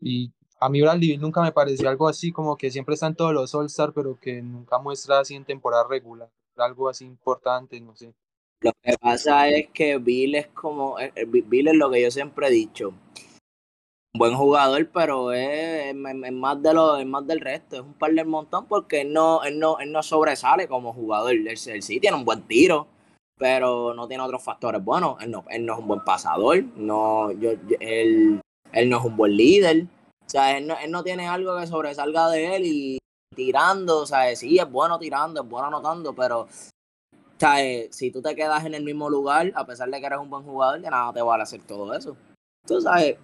Y 0.02 0.32
a 0.60 0.70
mí 0.70 0.82
Bradley 0.82 1.18
nunca 1.18 1.42
me 1.42 1.52
pareció 1.52 1.90
algo 1.90 2.08
así, 2.08 2.32
como 2.32 2.58
que 2.58 2.70
siempre 2.70 2.96
están 2.96 3.16
todos 3.16 3.34
los 3.34 3.56
All-Star, 3.56 3.94
pero 3.94 4.18
que 4.20 4.42
nunca 4.42 4.78
muestra 4.80 5.20
así 5.20 5.36
en 5.36 5.46
temporada 5.46 5.86
regular. 5.88 6.30
algo 6.58 6.90
así 6.90 7.06
importante, 7.06 7.80
no 7.80 7.96
sé. 7.96 8.14
Lo 8.62 8.74
que 8.84 8.98
pasa 8.98 9.48
es 9.48 9.70
que 9.70 9.98
Bill 9.98 10.36
es 10.36 10.48
como, 10.48 11.00
eh, 11.00 11.14
eh, 11.16 11.26
Bill 11.26 11.70
es 11.70 11.76
lo 11.76 11.90
que 11.90 12.02
yo 12.02 12.12
siempre 12.12 12.48
he 12.48 12.52
dicho. 12.52 12.90
Un 12.90 14.20
buen 14.20 14.36
jugador, 14.36 14.90
pero 14.94 15.32
es, 15.32 15.96
más 15.96 16.62
de 16.62 16.74
lo, 16.74 16.98
es 16.98 17.06
más 17.06 17.26
del 17.26 17.40
resto, 17.40 17.78
es 17.78 17.82
un 17.82 17.94
par 17.94 18.12
del 18.12 18.26
montón 18.26 18.66
porque 18.66 19.02
él 19.02 19.14
no, 19.14 19.44
él 19.44 19.58
no, 19.60 19.80
él 19.80 19.94
no 19.94 20.04
sobresale 20.04 20.68
como 20.68 20.92
jugador. 20.92 21.32
Él, 21.32 21.58
sí 21.58 22.00
tiene 22.02 22.18
un 22.18 22.26
buen 22.26 22.42
tiro, 22.42 22.88
pero 23.38 23.94
no 23.94 24.08
tiene 24.10 24.24
otros 24.24 24.44
factores 24.44 24.84
Bueno, 24.84 25.16
Él 25.22 25.32
no, 25.32 25.46
él 25.50 25.66
no 25.66 25.74
es 25.74 25.80
un 25.80 25.88
buen 25.88 26.04
pasador, 26.04 26.62
no, 26.76 27.32
yo, 27.32 27.52
él, 27.80 28.42
él 28.74 28.90
no 28.90 28.98
es 28.98 29.06
un 29.06 29.16
buen 29.16 29.38
líder. 29.38 29.86
O 30.30 30.32
sea, 30.32 30.56
él 30.56 30.68
no, 30.68 30.78
él 30.78 30.92
no 30.92 31.04
tiene 31.04 31.28
algo 31.28 31.58
que 31.58 31.66
sobresalga 31.66 32.30
de 32.30 32.56
él 32.56 32.66
y 32.66 33.00
tirando, 33.36 34.02
o 34.02 34.06
sea, 34.06 34.36
sí 34.36 34.60
es 34.60 34.70
bueno 34.70 35.00
tirando, 35.00 35.42
es 35.42 35.50
bueno 35.50 35.70
anotando, 35.70 36.14
pero 36.14 36.42
o 36.42 36.48
sea, 37.40 37.66
eh, 37.66 37.88
si 37.92 38.12
tú 38.12 38.22
te 38.22 38.36
quedas 38.36 38.64
en 38.64 38.76
el 38.76 38.84
mismo 38.84 39.10
lugar, 39.10 39.52
a 39.56 39.66
pesar 39.66 39.90
de 39.90 40.00
que 40.00 40.06
eres 40.06 40.20
un 40.20 40.30
buen 40.30 40.44
jugador, 40.44 40.82
de 40.82 40.90
nada 40.90 41.12
te 41.12 41.24
vale 41.24 41.42
hacer 41.42 41.64
todo 41.64 41.92
eso. 41.96 42.16
Tú 42.68 42.80
sabes, 42.80 43.18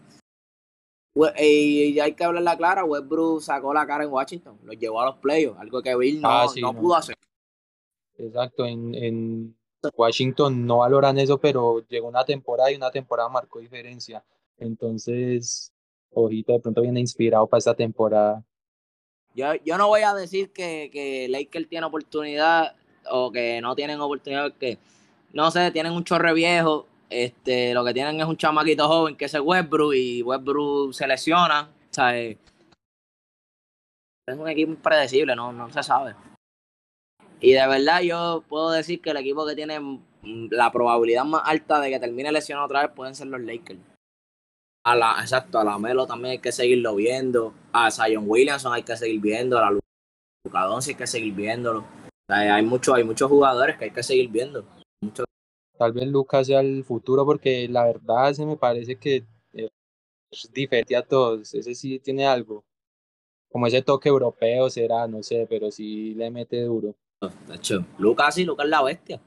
y 1.39 1.99
hay 1.99 2.13
que 2.13 2.23
hablarla 2.23 2.57
clara, 2.57 2.83
Westbrook 2.83 3.41
sacó 3.41 3.71
la 3.71 3.85
cara 3.85 4.03
en 4.03 4.11
Washington, 4.11 4.57
lo 4.63 4.73
llevó 4.73 5.01
a 5.01 5.05
los 5.05 5.17
playoffs, 5.17 5.59
algo 5.59 5.83
que 5.83 5.95
Bill 5.95 6.21
no, 6.21 6.29
ah, 6.29 6.47
no, 6.59 6.73
pudo 6.73 6.95
hacer. 6.95 7.15
Exacto, 8.17 8.65
en, 8.65 8.95
en, 8.95 9.57
Washington 9.95 10.65
no 10.65 10.79
valoran 10.79 11.19
eso, 11.19 11.37
pero 11.37 11.85
llegó 11.87 12.07
una 12.07 12.25
temporada 12.25 12.71
y 12.71 12.75
una 12.75 12.89
temporada 12.89 13.29
marcó 13.29 13.59
diferencia. 13.59 14.25
Entonces, 14.57 15.71
ojito, 16.23 16.53
de 16.53 16.59
pronto 16.59 16.81
viene 16.81 16.99
inspirado 16.99 17.47
para 17.47 17.59
esta 17.59 17.73
temporada. 17.73 18.43
Yo, 19.33 19.53
yo 19.65 19.77
no 19.77 19.87
voy 19.87 20.01
a 20.01 20.13
decir 20.13 20.51
que, 20.51 20.89
que 20.91 21.27
Lakers 21.29 21.67
tiene 21.67 21.85
oportunidad 21.85 22.75
o 23.09 23.31
que 23.31 23.59
no 23.61 23.75
tienen 23.75 23.99
oportunidad, 23.99 24.53
que 24.53 24.77
no 25.33 25.51
sé, 25.51 25.71
tienen 25.71 25.91
un 25.91 26.03
chorre 26.03 26.33
viejo, 26.33 26.87
este, 27.09 27.73
lo 27.73 27.83
que 27.85 27.93
tienen 27.93 28.19
es 28.19 28.25
un 28.25 28.37
chamaquito 28.37 28.87
joven 28.87 29.15
que 29.15 29.25
es 29.25 29.33
el 29.33 29.41
Westbrook 29.41 29.93
y 29.93 30.21
Westbrook 30.23 30.93
se 30.93 31.07
lesiona, 31.07 31.69
es 34.27 34.37
un 34.37 34.47
equipo 34.49 34.71
impredecible, 34.71 35.35
no, 35.35 35.53
no 35.53 35.71
se 35.71 35.83
sabe. 35.83 36.15
Y 37.39 37.53
de 37.53 37.67
verdad 37.67 38.01
yo 38.01 38.43
puedo 38.47 38.71
decir 38.71 39.01
que 39.01 39.11
el 39.11 39.17
equipo 39.17 39.45
que 39.45 39.55
tiene 39.55 39.79
la 40.23 40.71
probabilidad 40.71 41.25
más 41.25 41.43
alta 41.45 41.79
de 41.79 41.91
que 41.91 41.99
termine 41.99 42.31
lesionado 42.31 42.65
otra 42.65 42.81
vez 42.81 42.91
pueden 42.95 43.13
ser 43.13 43.27
los 43.27 43.41
Lakers. 43.41 43.79
A 44.85 44.95
la, 44.95 45.15
exacto, 45.19 45.59
a 45.59 45.63
la 45.63 45.79
Melo 45.79 46.05
también 46.05 46.33
hay 46.33 46.39
que 46.39 46.51
seguirlo 46.51 46.95
viendo. 46.95 47.53
A 47.73 47.89
Zion 47.89 48.25
Williamson 48.27 48.73
hay 48.73 48.83
que 48.83 48.95
seguir 48.95 49.19
viendo. 49.19 49.57
A 49.57 49.71
Luka 49.71 50.61
Doncic 50.65 50.93
hay 50.93 50.97
que 50.97 51.07
seguir 51.07 51.33
viéndolo 51.33 51.83
hay, 52.27 52.63
mucho, 52.63 52.93
hay 52.93 53.03
muchos 53.03 53.29
jugadores 53.29 53.77
que 53.77 53.85
hay 53.85 53.91
que 53.91 54.03
seguir 54.03 54.29
viendo. 54.29 54.65
Tal 55.77 55.91
vez 55.91 56.07
Lucas 56.07 56.47
sea 56.47 56.61
el 56.61 56.83
futuro 56.83 57.25
porque 57.25 57.67
la 57.67 57.85
verdad 57.85 58.33
se 58.33 58.45
me 58.45 58.55
parece 58.55 58.95
que 58.95 59.25
eh, 59.53 59.69
es 60.31 60.51
diferente 60.53 60.95
a 60.95 61.05
todos. 61.05 61.53
Ese 61.53 61.75
sí 61.75 61.99
tiene 61.99 62.25
algo. 62.25 62.63
Como 63.51 63.67
ese 63.67 63.81
toque 63.81 64.09
europeo 64.09 64.69
será, 64.69 65.07
no 65.07 65.21
sé, 65.21 65.45
pero 65.49 65.71
sí 65.71 66.13
le 66.15 66.31
mete 66.31 66.61
duro. 66.61 66.95
Lucas 67.97 68.35
sí, 68.35 68.45
Lucas 68.45 68.65
es 68.65 68.69
la 68.69 68.83
bestia. 68.83 69.21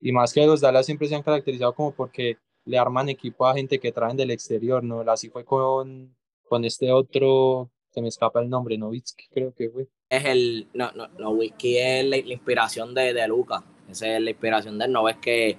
Y 0.00 0.12
más 0.12 0.32
que 0.32 0.46
los 0.46 0.60
Dallas 0.60 0.86
siempre 0.86 1.06
se 1.08 1.14
han 1.14 1.22
caracterizado 1.22 1.74
como 1.74 1.92
porque 1.92 2.38
le 2.64 2.78
arman 2.78 3.08
equipo 3.08 3.46
a 3.46 3.54
gente 3.54 3.78
que 3.78 3.92
traen 3.92 4.16
del 4.16 4.30
exterior, 4.30 4.82
¿no? 4.82 5.00
Así 5.00 5.28
fue 5.30 5.44
con, 5.44 6.16
con 6.48 6.64
este 6.64 6.92
otro, 6.92 7.70
se 7.90 8.02
me 8.02 8.08
escapa 8.08 8.40
el 8.40 8.50
nombre, 8.50 8.78
Novitsky 8.78 9.28
creo 9.28 9.54
que 9.54 9.70
fue 9.70 9.88
es 10.12 10.26
el. 10.26 10.68
No, 10.74 10.92
no, 10.92 11.08
no 11.18 11.30
Whisky 11.30 11.78
es 11.78 12.04
la, 12.04 12.18
inspiración 12.18 12.94
de, 12.94 13.14
de 13.14 13.26
Lucas. 13.26 13.62
Esa 13.88 14.08
es 14.08 14.20
la 14.20 14.28
inspiración 14.28 14.78
de 14.78 14.84
él. 14.84 14.92
No 14.92 15.04
ves 15.04 15.16
que 15.16 15.56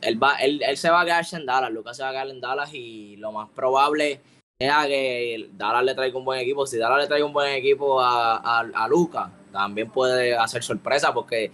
él, 0.00 0.22
va, 0.22 0.36
él, 0.36 0.62
él, 0.66 0.76
se 0.78 0.88
va 0.88 1.02
a 1.02 1.04
quedar 1.04 1.22
en 1.30 1.44
Dallas. 1.44 1.70
Lucas 1.70 1.98
se 1.98 2.02
va 2.02 2.08
a 2.08 2.12
quedar 2.12 2.28
en 2.28 2.40
Dallas 2.40 2.72
y 2.72 3.16
lo 3.16 3.30
más 3.30 3.50
probable 3.50 4.20
es 4.58 4.72
que 4.86 5.50
Dallas 5.52 5.84
le 5.84 5.94
traiga 5.94 6.16
un 6.16 6.24
buen 6.24 6.40
equipo. 6.40 6.66
Si 6.66 6.78
Dallas 6.78 7.02
le 7.02 7.08
trae 7.08 7.22
un 7.22 7.34
buen 7.34 7.52
equipo 7.52 8.00
a, 8.00 8.36
a, 8.36 8.60
a 8.60 8.88
Lucas, 8.88 9.30
también 9.52 9.90
puede 9.90 10.34
hacer 10.34 10.62
sorpresa 10.62 11.12
porque 11.12 11.52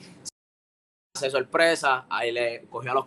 hace 1.17 1.31
sorpresa. 1.31 2.07
Ahí 2.09 2.31
le 2.31 2.65
cogió 2.71 2.93
a 2.93 2.95
los 2.95 3.07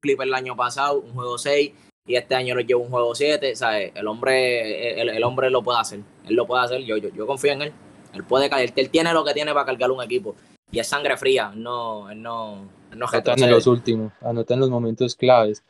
Clippers 0.00 0.28
el 0.28 0.34
año 0.34 0.56
pasado, 0.56 1.00
un 1.00 1.12
juego 1.12 1.38
6 1.38 1.72
y 2.06 2.14
este 2.14 2.34
año 2.34 2.54
lo 2.54 2.60
lleva 2.60 2.80
un 2.80 2.90
juego 2.90 3.14
7, 3.14 3.52
El 3.94 4.06
hombre, 4.06 5.00
el, 5.00 5.24
hombre 5.24 5.50
lo 5.50 5.62
puede 5.62 5.80
hacer, 5.80 6.00
él 6.26 6.36
lo 6.36 6.46
puede 6.46 6.64
hacer, 6.64 6.80
yo, 6.82 6.96
yo, 6.96 7.08
yo 7.08 7.26
confío 7.26 7.52
en 7.52 7.62
él. 7.62 7.72
Él 8.14 8.24
puede 8.24 8.48
caer, 8.48 8.72
él 8.76 8.90
tiene 8.90 9.12
lo 9.12 9.24
que 9.24 9.34
tiene 9.34 9.52
para 9.52 9.66
cargar 9.66 9.90
un 9.90 10.02
equipo. 10.02 10.34
Y 10.70 10.78
es 10.78 10.86
sangre 10.86 11.16
fría, 11.16 11.52
no, 11.54 12.14
no, 12.14 12.68
no 12.94 13.06
en 13.12 13.50
los 13.50 13.66
últimos, 13.66 14.12
anota 14.20 14.54
en 14.54 14.60
los 14.60 14.70
momentos 14.70 15.14
claves. 15.14 15.62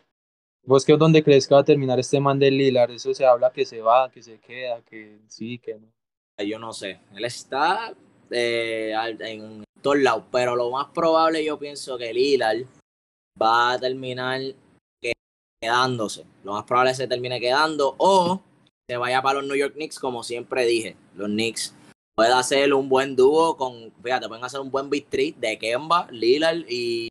¿Vos 0.64 0.84
qué 0.84 0.96
dónde 0.96 1.22
crees 1.22 1.46
que 1.46 1.54
va 1.54 1.60
a 1.60 1.64
terminar 1.64 1.98
este 1.98 2.20
man 2.20 2.38
de 2.38 2.50
Lilar? 2.50 2.90
Eso 2.90 3.14
se 3.14 3.24
habla 3.24 3.50
que 3.50 3.64
se 3.64 3.80
va, 3.80 4.10
que 4.10 4.22
se 4.22 4.38
queda, 4.38 4.80
que 4.82 5.18
sí, 5.28 5.58
que 5.58 5.74
no. 5.74 5.86
Yo 6.44 6.58
no 6.58 6.72
sé. 6.72 7.00
Él 7.14 7.24
está 7.24 7.94
eh, 8.30 8.92
en 9.20 9.64
todos 9.80 9.98
lados, 9.98 10.24
pero 10.30 10.56
lo 10.56 10.70
más 10.70 10.88
probable 10.88 11.44
yo 11.44 11.58
pienso 11.58 11.96
que 11.96 12.12
Lilar 12.12 12.56
va 13.40 13.72
a 13.72 13.78
terminar 13.78 14.40
quedándose. 15.60 16.24
Lo 16.44 16.52
más 16.52 16.64
probable 16.64 16.90
es 16.90 16.98
que 16.98 17.04
se 17.04 17.08
termine 17.08 17.40
quedando 17.40 17.94
o 17.98 18.40
se 18.88 18.96
vaya 18.96 19.20
para 19.22 19.40
los 19.40 19.48
New 19.48 19.56
York 19.56 19.74
Knicks, 19.74 19.98
como 19.98 20.22
siempre 20.22 20.64
dije. 20.64 20.96
Los 21.16 21.28
Knicks 21.28 21.74
puede 22.16 22.32
hacer 22.32 22.72
un 22.72 22.88
buen 22.88 23.16
dúo 23.16 23.56
con, 23.56 23.92
fíjate, 24.02 24.28
pueden 24.28 24.44
hacer 24.44 24.60
un 24.60 24.70
buen 24.70 24.88
beat 24.88 25.08
de 25.08 25.58
Kemba, 25.58 26.08
Lillard 26.10 26.64
y 26.68 27.08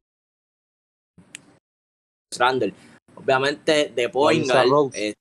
Randall. 2.38 2.73
Obviamente 3.15 3.91
de 3.95 4.09
Poingal 4.09 4.69
eh, 4.93 5.13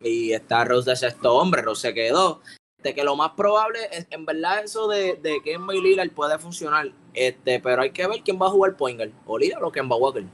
y 0.00 0.32
está 0.32 0.64
Rose 0.64 0.90
de 0.90 0.96
sexto 0.96 1.34
hombre, 1.34 1.62
Rose 1.62 1.88
se 1.88 1.94
quedó. 1.94 2.40
De 2.82 2.94
que 2.94 3.02
lo 3.02 3.16
más 3.16 3.32
probable 3.32 3.80
es, 3.90 4.06
en 4.10 4.24
verdad, 4.26 4.62
eso 4.62 4.86
de, 4.86 5.16
de 5.16 5.42
Kemba 5.42 5.74
y 5.74 5.80
Lillard 5.80 6.10
puede 6.10 6.38
funcionar, 6.38 6.92
este, 7.16 7.58
pero 7.60 7.82
hay 7.82 7.90
que 7.90 8.06
ver 8.06 8.20
quién 8.22 8.38
va 8.40 8.46
a 8.46 8.50
jugar 8.50 8.76
Poingal, 8.76 9.12
o 9.24 9.38
Lillard 9.38 9.64
o 9.64 9.72
Kemba 9.72 9.96
Walker. 9.96 10.24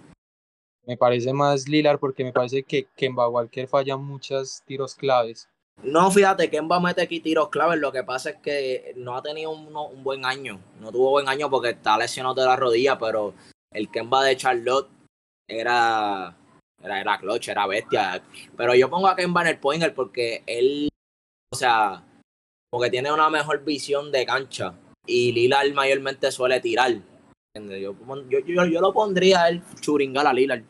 Me 0.84 0.96
parece 0.96 1.32
más 1.32 1.68
Lillard 1.68 2.00
porque 2.00 2.24
me 2.24 2.32
parece 2.32 2.64
que 2.64 2.88
Kemba 2.96 3.28
Walker 3.28 3.68
falla 3.68 3.96
muchos 3.96 4.62
tiros 4.66 4.96
claves. 4.96 5.48
No, 5.84 6.10
fíjate, 6.10 6.50
Kemba 6.50 6.80
mete 6.80 7.02
aquí 7.02 7.20
tiros 7.20 7.48
claves. 7.50 7.78
Lo 7.78 7.92
que 7.92 8.02
pasa 8.02 8.30
es 8.30 8.36
que 8.36 8.92
no 8.96 9.16
ha 9.16 9.22
tenido 9.22 9.50
un, 9.50 10.02
buen 10.02 10.24
año. 10.24 10.60
No 10.80 10.90
tuvo 10.90 11.10
buen 11.10 11.28
año 11.28 11.48
porque 11.48 11.70
está 11.70 11.96
lesionado 11.96 12.34
de 12.34 12.46
la 12.46 12.56
rodilla, 12.56 12.98
pero 12.98 13.32
el 13.70 13.90
Kemba 13.90 14.24
de 14.24 14.36
Charlotte 14.36 14.88
era, 15.48 16.36
era, 16.80 17.00
era 17.00 17.18
clutch, 17.18 17.48
era 17.48 17.66
bestia. 17.68 18.22
Pero 18.56 18.74
yo 18.74 18.90
pongo 18.90 19.06
a 19.06 19.16
Kemba 19.16 19.42
en 19.42 19.48
el 19.48 19.58
pointer 19.58 19.94
porque 19.94 20.42
él, 20.46 20.88
o 21.52 21.56
sea, 21.56 22.04
porque 22.70 22.90
tiene 22.90 23.12
una 23.12 23.30
mejor 23.30 23.64
visión 23.64 24.10
de 24.10 24.26
cancha. 24.26 24.74
Y 25.06 25.32
Lillard 25.32 25.72
mayormente 25.72 26.30
suele 26.30 26.60
tirar. 26.60 26.92
Yo, 27.54 27.92
yo, 28.28 28.64
yo, 28.66 28.80
lo 28.80 28.92
pondría 28.92 29.48
él 29.48 29.62
churingal 29.80 30.26
a 30.26 30.32
Lillard. 30.32 30.64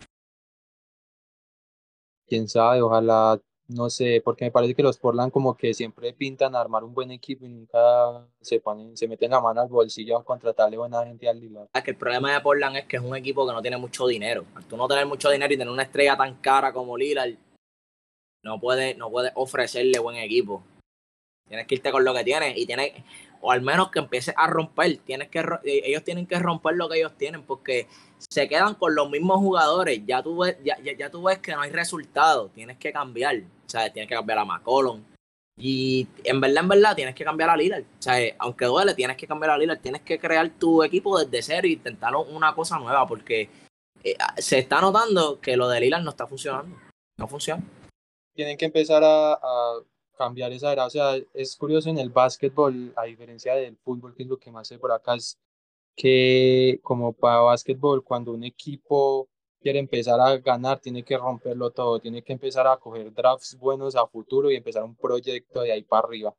Quién 2.27 2.49
sabe, 2.49 2.81
ojalá 2.81 3.41
no 3.69 3.91
sé, 3.91 4.21
porque 4.25 4.45
me 4.45 4.51
parece 4.51 4.75
que 4.75 4.83
los 4.83 4.99
Portland 4.99 5.33
como 5.33 5.57
que 5.57 5.75
siempre 5.75 6.13
pintan 6.13 6.55
a 6.55 6.61
armar 6.61 6.85
un 6.85 6.95
buen 6.95 7.11
equipo 7.11 7.45
y 7.47 7.49
nunca 7.49 8.27
se 8.41 8.61
ponen, 8.61 8.97
se 8.97 9.09
meten 9.09 9.31
la 9.31 9.41
mano 9.41 9.61
al 9.61 9.69
bolsillo 9.69 10.19
a 10.19 10.25
contratarle 10.25 10.77
buena 10.77 11.05
gente 11.05 11.29
al 11.29 11.41
Lillard. 11.41 11.69
Es 11.73 11.83
que 11.83 11.93
el 11.93 11.97
problema 11.97 12.33
de 12.33 12.41
Portland 12.41 12.77
es 12.77 12.87
que 12.87 12.97
es 12.97 13.03
un 13.03 13.17
equipo 13.17 13.47
que 13.47 13.53
no 13.53 13.63
tiene 13.63 13.77
mucho 13.77 14.07
dinero. 14.07 14.45
tú 14.69 14.77
no 14.77 14.89
tener 14.89 15.07
mucho 15.07 15.31
dinero 15.31 15.53
y 15.53 15.57
tener 15.57 15.73
una 15.73 15.85
estrella 15.85 16.17
tan 16.17 16.37
cara 16.37 16.73
como 16.73 16.97
Lillard, 16.97 17.35
no 18.45 18.61
puedes 18.61 18.97
no 18.97 19.11
puede 19.11 19.31
ofrecerle 19.35 19.99
buen 19.99 20.17
equipo. 20.17 20.63
Tienes 21.53 21.67
que 21.67 21.75
irte 21.75 21.93
con 21.93 22.03
lo 22.03 22.15
que 22.15 22.25
tienes 22.25 22.57
y 22.57 22.65
tienes, 22.65 22.93
o 23.43 23.53
al 23.53 23.61
menos 23.61 23.91
que 23.91 23.99
empieces 23.99 24.35
a 24.39 24.47
romper. 24.47 24.97
Tienes 25.05 25.29
que, 25.29 25.41
eh, 25.41 25.83
ellos 25.85 26.03
tienen 26.03 26.27
que 26.27 26.39
romper 26.39 26.77
lo 26.77 26.89
que 26.89 26.97
ellos 26.97 27.13
tienen 27.19 27.43
porque 27.43 27.89
se 28.17 28.49
quedan 28.49 28.75
con 28.75 28.95
los 28.95 29.11
mismos 29.11 29.37
jugadores. 29.37 30.01
Ya 30.07 30.23
tú 30.23 30.39
ves, 30.39 30.57
ya, 30.65 30.79
ya, 30.81 31.11
tú 31.11 31.23
ves 31.25 31.41
que 31.41 31.53
no 31.53 31.61
hay 31.61 31.69
resultado. 31.71 32.49
Tienes 32.49 32.79
que 32.79 32.91
cambiar. 32.91 33.37
O 33.37 33.69
sea, 33.69 33.93
tienes 33.93 34.09
que 34.09 34.15
cambiar 34.15 34.39
a 34.39 34.47
McCollum. 34.47 35.03
Y 35.59 36.09
en 36.25 36.41
verdad, 36.41 36.63
en 36.63 36.69
verdad, 36.71 36.97
tienes 36.97 37.15
que 37.15 37.23
cambiar 37.23 37.51
a 37.51 37.57
Lillard. 37.59 37.83
O 37.83 38.03
sea, 38.03 38.17
aunque 38.39 38.65
duele, 38.65 38.95
tienes 38.95 39.19
que 39.19 39.27
cambiar 39.27 39.51
a 39.51 39.59
Lillard. 39.59 39.81
Tienes 39.81 40.01
que 40.01 40.19
crear 40.19 40.49
tu 40.59 40.83
equipo 40.83 41.23
desde 41.23 41.43
cero 41.43 41.67
e 41.69 41.73
intentar 41.73 42.17
una 42.17 42.55
cosa 42.55 42.79
nueva 42.79 43.07
porque 43.07 43.51
eh, 44.03 44.17
se 44.39 44.59
está 44.59 44.81
notando 44.81 45.39
que 45.39 45.59
lo 45.59 45.69
de 45.69 45.81
Lillard 45.81 46.03
no 46.03 46.13
está 46.13 46.27
funcionando. 46.27 46.75
No 47.19 47.29
funciona. 47.29 47.63
Tienen 48.35 48.57
que 48.57 48.65
empezar 48.65 49.03
a, 49.05 49.39
cambiar 50.17 50.53
esa 50.53 50.73
era. 50.73 50.87
O 50.87 50.91
sea, 50.91 51.17
es 51.35 51.57
curioso 51.57 51.91
en 51.91 51.99
el 51.99 52.11
básquetbol, 52.11 52.93
a 52.97 53.05
diferencia 53.05 53.55
del 53.55 53.77
fútbol, 53.77 54.15
que 54.15 54.23
es 54.23 54.29
lo 54.29 54.39
que 54.39 54.51
más 54.51 54.69
sé 54.69 54.79
por 54.79 54.93
acá, 54.93 55.15
es 55.15 55.39
que 55.95 56.81
como 56.83 57.13
para 57.13 57.41
básquetbol, 57.41 58.03
cuando 58.03 58.33
un 58.33 58.45
equipo 58.45 59.29
quiere 59.61 59.79
empezar 59.79 60.21
a 60.21 60.37
ganar, 60.39 60.81
tiene 60.81 61.03
que 61.03 61.17
romperlo 61.17 61.71
todo, 61.71 62.01
tiene 62.01 62.23
que 62.23 62.33
empezar 62.33 62.67
a 62.67 62.77
coger 62.77 63.13
drafts 63.13 63.57
buenos 63.59 63.95
a 63.95 64.07
futuro 64.07 64.51
y 64.51 64.57
empezar 64.57 64.83
un 64.83 64.97
proyecto 64.97 65.61
de 65.63 65.73
ahí 65.73 65.83
para 65.83 66.07
arriba. 66.07 66.35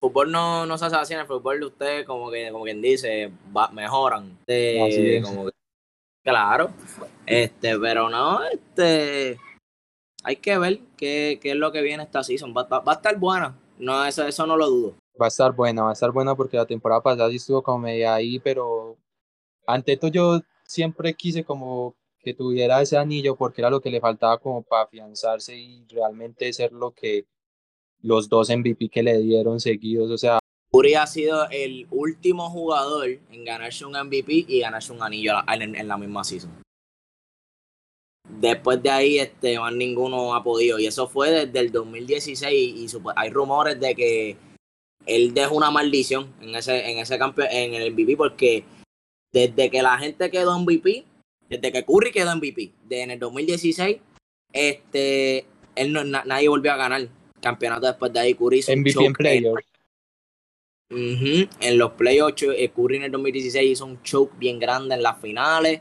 fútbol 0.00 0.30
no, 0.30 0.66
no 0.66 0.78
se 0.78 0.86
hace 0.86 0.96
así, 0.96 1.14
en 1.14 1.20
el 1.20 1.26
fútbol 1.26 1.60
de 1.60 1.66
usted, 1.66 2.06
como 2.06 2.30
que, 2.30 2.50
como 2.50 2.64
quien 2.64 2.80
dice, 2.80 3.32
va, 3.56 3.68
mejoran. 3.70 4.38
Este, 4.46 5.22
como 5.22 5.46
que, 5.46 5.52
claro. 6.22 6.70
Este, 7.26 7.78
pero 7.78 8.08
no, 8.08 8.44
este 8.44 9.38
hay 10.24 10.36
que 10.36 10.58
ver 10.58 10.80
qué, 10.96 11.38
qué 11.40 11.50
es 11.50 11.56
lo 11.56 11.72
que 11.72 11.82
viene 11.82 12.02
esta 12.02 12.22
season. 12.22 12.54
Va, 12.56 12.64
va, 12.64 12.82
a 12.86 12.94
estar 12.94 13.16
buena. 13.18 13.56
No, 13.78 14.04
eso, 14.04 14.26
eso 14.26 14.46
no 14.46 14.56
lo 14.56 14.68
dudo. 14.68 14.94
Va 15.20 15.26
a 15.26 15.28
estar 15.28 15.52
buena, 15.52 15.82
va 15.82 15.90
a 15.90 15.92
estar 15.92 16.10
buena 16.10 16.34
porque 16.34 16.56
la 16.56 16.66
temporada 16.66 17.02
pasada 17.02 17.30
sí 17.30 17.36
estuvo 17.36 17.62
como 17.62 17.78
media 17.78 18.14
ahí, 18.14 18.38
pero 18.38 18.96
ante 19.66 19.96
todo 19.96 20.10
yo 20.10 20.40
siempre 20.64 21.14
quise 21.14 21.44
como 21.44 21.94
que 22.20 22.34
tuviera 22.34 22.80
ese 22.82 22.96
anillo 22.96 23.36
porque 23.36 23.60
era 23.60 23.70
lo 23.70 23.80
que 23.80 23.90
le 23.90 24.00
faltaba 24.00 24.38
como 24.38 24.62
para 24.62 24.84
afianzarse 24.84 25.56
y 25.56 25.84
realmente 25.88 26.52
ser 26.52 26.72
lo 26.72 26.92
que 26.92 27.26
los 28.00 28.28
dos 28.28 28.50
MVP 28.50 28.88
que 28.88 29.02
le 29.02 29.18
dieron 29.18 29.60
seguidos, 29.60 30.10
o 30.10 30.18
sea. 30.18 30.38
Curry 30.70 30.94
ha 30.94 31.06
sido 31.06 31.48
el 31.50 31.86
último 31.90 32.50
jugador 32.50 33.08
en 33.08 33.44
ganarse 33.44 33.84
un 33.84 33.92
MVP 33.92 34.44
y 34.46 34.60
ganarse 34.60 34.92
un 34.92 35.02
anillo 35.02 35.32
en, 35.48 35.74
en 35.74 35.88
la 35.88 35.96
misma 35.96 36.22
season. 36.22 36.50
Después 38.28 38.82
de 38.82 38.90
ahí, 38.90 39.18
este, 39.18 39.58
más 39.58 39.72
ninguno 39.72 40.34
ha 40.34 40.42
podido. 40.42 40.78
Y 40.78 40.86
eso 40.86 41.08
fue 41.08 41.30
desde 41.30 41.58
el 41.60 41.72
2016 41.72 42.52
y, 42.52 42.86
hay 43.16 43.30
rumores 43.30 43.80
de 43.80 43.94
que 43.94 44.36
él 45.06 45.32
dejó 45.32 45.56
una 45.56 45.70
maldición 45.70 46.32
en 46.40 46.54
ese, 46.54 46.90
en 46.90 46.98
ese 46.98 47.18
campeón, 47.18 47.48
en 47.50 47.74
el 47.74 47.92
MVP, 47.92 48.16
porque 48.16 48.64
desde 49.32 49.70
que 49.70 49.82
la 49.82 49.96
gente 49.98 50.30
quedó 50.30 50.58
MVP, 50.58 51.04
desde 51.48 51.72
que 51.72 51.84
Curry 51.84 52.12
quedó 52.12 52.36
MVP, 52.36 52.72
de 52.86 53.02
en 53.02 53.10
el 53.12 53.18
2016, 53.18 53.98
este, 54.52 55.46
él 55.74 55.92
no, 55.92 56.04
nadie 56.04 56.48
volvió 56.48 56.72
a 56.72 56.76
ganar 56.76 57.08
campeonato 57.40 57.86
después 57.86 58.12
de 58.12 58.20
ahí. 58.20 58.34
Curry 58.34 58.58
hizo 58.58 58.76
MVP 58.76 59.04
en 59.04 59.12
playoffs. 59.14 59.66
En 60.90 61.78
los 61.78 61.92
playoffs, 61.92 62.42
eh, 62.42 62.70
Curry 62.74 62.96
en 62.96 63.04
el 63.04 63.12
2016 63.12 63.72
hizo 63.72 63.86
un 63.86 64.02
choke 64.02 64.36
bien 64.38 64.58
grande 64.58 64.94
en 64.94 65.02
las 65.02 65.20
finales. 65.20 65.80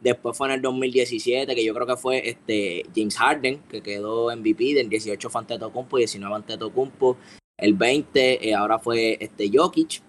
Después 0.00 0.36
fue 0.36 0.48
en 0.48 0.54
el 0.54 0.62
2017, 0.62 1.54
que 1.54 1.64
yo 1.64 1.74
creo 1.74 1.86
que 1.86 1.96
fue 1.96 2.28
este 2.28 2.84
James 2.94 3.16
Harden, 3.16 3.58
que 3.68 3.82
quedó 3.82 4.34
MVP, 4.34 4.74
del 4.74 4.88
18 4.88 5.28
fue 5.28 5.40
Antetokounmpo 5.40 5.98
y 5.98 6.02
19 6.02 6.34
Antetokounmpo. 6.36 7.16
El 7.58 7.74
20 7.74 8.48
eh, 8.48 8.54
ahora 8.54 8.78
fue 8.78 9.18
este 9.20 9.50
Jokic. 9.52 10.02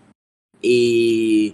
Y 0.62 1.54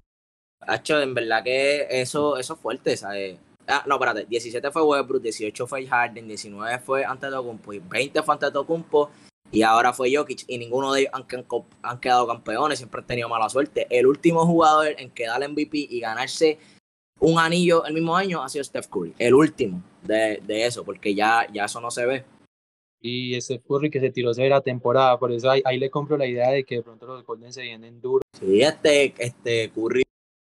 hecho, 0.67 0.99
en 0.99 1.13
verdad 1.13 1.43
que 1.43 1.87
eso, 1.89 2.37
eso 2.37 2.53
es 2.55 2.59
fuerte, 2.59 2.97
¿sabes? 2.97 3.37
Ah, 3.67 3.83
no, 3.87 3.95
espérate, 3.95 4.25
17 4.25 4.69
fue 4.71 4.83
Westbrook, 4.83 5.21
18 5.23 5.65
fue 5.65 5.87
Harden, 5.87 6.27
19 6.27 6.79
fue 6.79 7.05
Antetokounmpo 7.05 7.73
y 7.73 7.79
20 7.79 8.21
fue 8.21 8.33
Antetokounmpo 8.35 9.09
y 9.51 9.61
ahora 9.61 9.93
fue 9.93 10.13
Jokic 10.13 10.43
y 10.47 10.57
ninguno 10.57 10.93
de 10.93 11.01
ellos 11.01 11.13
han, 11.13 11.25
han, 11.81 11.99
quedado 11.99 12.27
campeones, 12.27 12.79
siempre 12.79 13.01
han 13.01 13.07
tenido 13.07 13.29
mala 13.29 13.49
suerte. 13.49 13.87
El 13.89 14.05
último 14.05 14.45
jugador 14.45 14.95
en 14.97 15.09
quedar 15.09 15.47
MVP 15.47 15.87
y 15.89 15.99
ganarse 15.99 16.59
un 17.25 17.39
anillo 17.39 17.83
el 17.85 17.93
mismo 17.93 18.15
año 18.15 18.43
ha 18.43 18.49
sido 18.49 18.63
Steph 18.63 18.87
Curry, 18.87 19.13
el 19.17 19.33
último 19.33 19.81
de, 20.03 20.41
de 20.43 20.65
eso, 20.65 20.83
porque 20.83 21.15
ya, 21.15 21.47
ya 21.51 21.65
eso 21.65 21.81
no 21.81 21.89
se 21.89 22.05
ve. 22.05 22.25
Y 23.01 23.39
Steph 23.41 23.63
Curry 23.67 23.89
que 23.89 23.99
se 23.99 24.11
tiró 24.11 24.31
la 24.31 24.61
temporada, 24.61 25.17
por 25.17 25.31
eso 25.31 25.49
ahí, 25.49 25.61
ahí, 25.65 25.77
le 25.77 25.89
compro 25.89 26.17
la 26.17 26.25
idea 26.25 26.49
de 26.51 26.63
que 26.63 26.75
de 26.75 26.83
pronto 26.83 27.05
los 27.05 27.25
Golden 27.25 27.51
se 27.51 27.63
vienen 27.63 27.99
duros. 27.99 28.23
Sí, 28.39 28.61
este, 28.61 29.13
este 29.17 29.71
Curry 29.71 30.03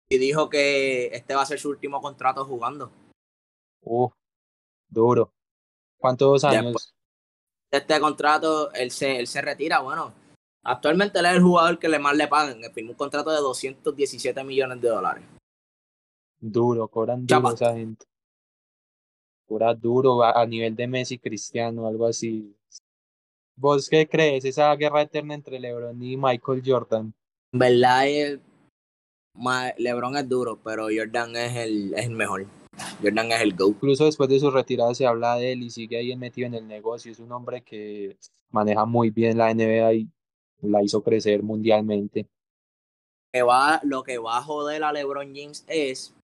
dijo 0.10 0.50
que 0.50 1.08
este 1.08 1.36
va 1.36 1.42
a 1.42 1.46
ser 1.46 1.60
su 1.60 1.70
último 1.70 2.02
contrato 2.02 2.46
jugando. 2.46 2.92
Uh, 3.82 4.10
duro. 4.88 5.32
¿Cuántos 5.98 6.44
años? 6.44 6.94
este 7.72 8.00
contrato, 8.00 8.74
él 8.74 8.90
se, 8.90 9.20
él 9.20 9.28
se 9.28 9.42
retira, 9.42 9.80
bueno. 9.80 10.14
Actualmente 10.64 11.20
él 11.20 11.26
es 11.26 11.34
el 11.34 11.42
jugador 11.42 11.78
que 11.78 11.88
le 11.88 12.00
más 12.00 12.16
le 12.16 12.28
pagan. 12.28 12.64
Él 12.64 12.72
firmó 12.74 12.92
un 12.92 12.98
contrato 12.98 13.32
de 13.32 13.38
217 13.38 14.44
millones 14.44 14.82
de 14.82 14.90
dólares. 14.90 15.24
Duro, 16.40 16.88
cobran 16.88 17.26
duro 17.26 17.54
esa 17.54 17.74
gente. 17.74 18.06
Cobra 19.48 19.74
duro 19.74 20.24
a, 20.24 20.46
nivel 20.46 20.76
de 20.76 20.88
Messi 20.88 21.18
Cristiano, 21.18 21.88
algo 21.88 22.06
así. 22.06 22.56
¿Vos 23.56 23.90
qué 23.90 24.08
crees? 24.08 24.46
Esa 24.46 24.74
guerra 24.76 25.02
eterna 25.02 25.34
entre 25.34 25.60
LeBron 25.60 26.02
y 26.02 26.16
Michael 26.16 26.62
Jordan. 26.66 27.14
En 27.52 27.60
verdad, 27.60 28.06
LeBron 29.78 30.18
es 30.18 30.30
duro, 30.30 30.60
pero 30.64 30.88
Jordan 30.96 31.36
es 31.36 31.56
el, 31.58 31.94
es 31.94 32.06
el 32.06 32.12
mejor. 32.12 32.46
Jordan 33.02 33.32
es 33.32 33.42
el 33.42 33.56
GO. 33.56 33.70
Incluso 33.70 34.06
después 34.06 34.30
de 34.30 34.40
su 34.40 34.52
retirada 34.52 34.94
se 34.96 35.06
habla 35.06 35.36
de 35.36 35.52
él 35.52 35.64
y 35.64 35.70
sigue 35.70 35.98
ahí 35.98 36.16
metido 36.16 36.48
en 36.48 36.54
el 36.54 36.68
negocio. 36.68 37.12
Es 37.12 37.20
un 37.20 37.32
hombre 37.32 37.62
que 37.62 38.18
maneja 38.52 38.86
muy 38.86 39.10
bien 39.10 39.38
la 39.38 39.54
NBA 39.54 39.94
y 39.94 40.10
la 40.62 40.84
hizo 40.84 41.02
crecer 41.04 41.44
mundialmente. 41.44 42.28
Que 43.34 43.42
va, 43.42 43.80
lo 43.84 44.04
que 44.04 44.18
va 44.18 44.38
a 44.38 44.44
joder 44.44 44.84
a 44.84 44.92
LeBron 44.92 45.36
James 45.36 45.66
es 45.68 46.16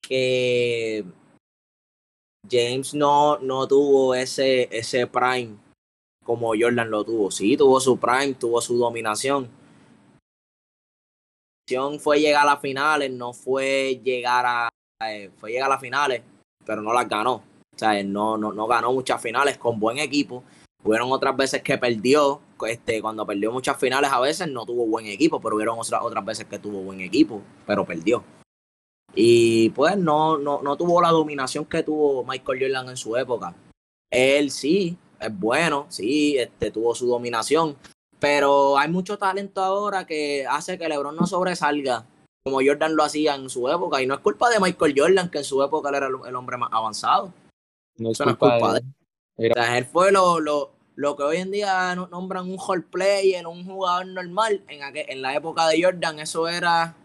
que 0.00 1.04
James 2.50 2.94
no, 2.94 3.38
no 3.38 3.66
tuvo 3.66 4.14
ese, 4.14 4.68
ese 4.76 5.06
prime 5.06 5.56
como 6.24 6.52
Jordan 6.58 6.90
lo 6.90 7.04
tuvo. 7.04 7.30
Sí, 7.30 7.56
tuvo 7.56 7.80
su 7.80 7.98
prime, 7.98 8.34
tuvo 8.34 8.60
su 8.60 8.76
dominación. 8.76 9.48
Fue 12.00 12.20
llegar 12.20 12.42
a 12.42 12.52
las 12.52 12.60
finales, 12.60 13.12
no 13.12 13.32
fue 13.32 14.00
llegar 14.02 14.44
a, 14.44 14.68
eh, 15.06 15.30
fue 15.38 15.52
llegar 15.52 15.66
a 15.66 15.74
las 15.74 15.80
finales, 15.80 16.22
pero 16.64 16.82
no 16.82 16.92
las 16.92 17.08
ganó. 17.08 17.34
O 17.34 17.78
sea, 17.78 18.02
no, 18.02 18.36
no, 18.36 18.52
no 18.52 18.66
ganó 18.66 18.92
muchas 18.92 19.22
finales 19.22 19.56
con 19.56 19.78
buen 19.78 19.98
equipo. 19.98 20.42
Hubieron 20.82 21.12
otras 21.12 21.36
veces 21.36 21.62
que 21.62 21.78
perdió, 21.78 22.40
este, 22.66 23.00
cuando 23.00 23.26
perdió 23.26 23.52
muchas 23.52 23.76
finales 23.76 24.10
a 24.10 24.18
veces 24.18 24.48
no 24.48 24.66
tuvo 24.66 24.86
buen 24.86 25.06
equipo, 25.06 25.40
pero 25.40 25.54
hubieron 25.54 25.78
otras, 25.78 26.00
otras 26.02 26.24
veces 26.24 26.46
que 26.46 26.58
tuvo 26.58 26.80
buen 26.80 27.00
equipo, 27.00 27.40
pero 27.66 27.84
perdió. 27.84 28.24
Y 29.14 29.70
pues 29.70 29.96
no, 29.96 30.38
no, 30.38 30.62
no 30.62 30.76
tuvo 30.76 31.02
la 31.02 31.10
dominación 31.10 31.64
que 31.64 31.82
tuvo 31.82 32.24
Michael 32.24 32.60
Jordan 32.60 32.90
en 32.90 32.96
su 32.96 33.16
época. 33.16 33.54
Él 34.10 34.50
sí, 34.50 34.96
es 35.18 35.38
bueno, 35.38 35.86
sí, 35.88 36.38
este, 36.38 36.70
tuvo 36.70 36.94
su 36.94 37.06
dominación, 37.06 37.76
pero 38.18 38.78
hay 38.78 38.88
mucho 38.88 39.18
talento 39.18 39.62
ahora 39.62 40.06
que 40.06 40.46
hace 40.48 40.78
que 40.78 40.88
LeBron 40.88 41.16
no 41.16 41.26
sobresalga 41.26 42.06
como 42.44 42.60
Jordan 42.64 42.96
lo 42.96 43.04
hacía 43.04 43.34
en 43.34 43.50
su 43.50 43.68
época. 43.68 44.02
Y 44.02 44.06
no 44.06 44.14
es 44.14 44.20
culpa 44.20 44.48
de 44.50 44.60
Michael 44.60 44.94
Jordan, 44.96 45.30
que 45.30 45.38
en 45.38 45.44
su 45.44 45.62
época 45.62 45.90
él 45.90 45.96
era 45.96 46.06
el, 46.06 46.36
hombre 46.36 46.56
más 46.56 46.70
avanzado. 46.72 47.32
No 47.96 48.10
es, 48.10 48.18
culpa, 48.18 48.74
de 48.74 48.82
él. 49.36 49.52
él 49.56 49.84
fue 49.84 50.10
lo, 50.10 50.40
lo, 50.40 50.72
lo, 50.94 51.16
que 51.16 51.22
hoy 51.22 51.36
en 51.36 51.50
día 51.50 51.94
nombran 51.94 52.50
un 52.50 52.58
hall 52.58 52.82
player, 52.84 53.46
un 53.46 53.64
jugador 53.66 54.06
normal. 54.06 54.64
En, 54.68 54.80
en 54.94 55.22
la 55.22 55.34
época 55.34 55.68
de 55.68 55.82
Jordan 55.82 56.18
eso 56.18 56.48
era 56.48 56.96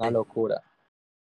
una 0.00 0.10
locura. 0.10 0.62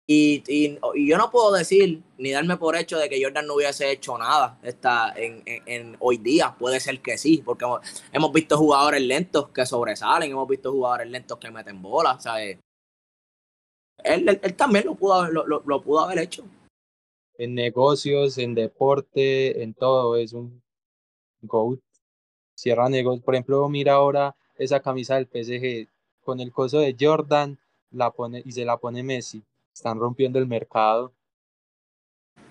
Y, 0.06 0.42
y, 0.48 0.78
yo 1.06 1.16
no 1.16 1.30
puedo 1.30 1.52
decir 1.52 2.02
ni 2.18 2.30
darme 2.30 2.58
por 2.58 2.76
hecho 2.76 2.98
de 2.98 3.08
que 3.08 3.22
Jordan 3.22 3.46
no 3.46 3.54
hubiese 3.54 3.90
hecho 3.90 4.18
nada 4.18 4.58
esta, 4.62 5.14
en, 5.16 5.42
en, 5.46 5.96
hoy 5.98 6.18
día. 6.18 6.54
Puede 6.58 6.78
ser 6.78 7.00
que 7.00 7.16
sí, 7.16 7.42
porque 7.42 7.64
hemos, 8.12 8.32
visto 8.32 8.58
jugadores 8.58 9.00
lentos 9.00 9.48
que 9.48 9.64
sobresalen, 9.64 10.30
hemos 10.30 10.46
visto 10.46 10.72
jugadores 10.72 11.08
lentos 11.08 11.38
que 11.38 11.50
meten 11.50 11.80
bolas. 11.80 12.22
¿sabes? 12.22 12.58
Él, 14.02 14.28
él, 14.42 14.54
también 14.54 14.84
lo 14.84 14.94
pudo, 14.94 15.26
lo, 15.30 15.46
lo, 15.46 15.82
pudo 15.82 16.00
haber 16.00 16.18
hecho. 16.18 16.44
En 17.38 17.54
negocios, 17.54 18.36
en 18.36 18.54
deporte, 18.54 19.62
en 19.62 19.72
todo, 19.72 20.16
es 20.16 20.34
un 20.34 20.62
GOAT. 21.40 21.80
Cierra 22.54 22.90
negocios. 22.90 23.24
Por 23.24 23.34
ejemplo, 23.34 23.66
mira 23.70 23.94
ahora 23.94 24.36
esa 24.56 24.80
camisa 24.80 25.14
del 25.14 25.28
PSG 25.28 25.88
con 26.22 26.40
el 26.40 26.52
coso 26.52 26.78
de 26.78 26.94
Jordan 26.98 27.58
la 27.94 28.10
pone 28.10 28.42
y 28.44 28.52
se 28.52 28.64
la 28.64 28.76
pone 28.76 29.02
Messi. 29.02 29.42
Están 29.74 29.98
rompiendo 29.98 30.38
el 30.38 30.46
mercado. 30.46 31.12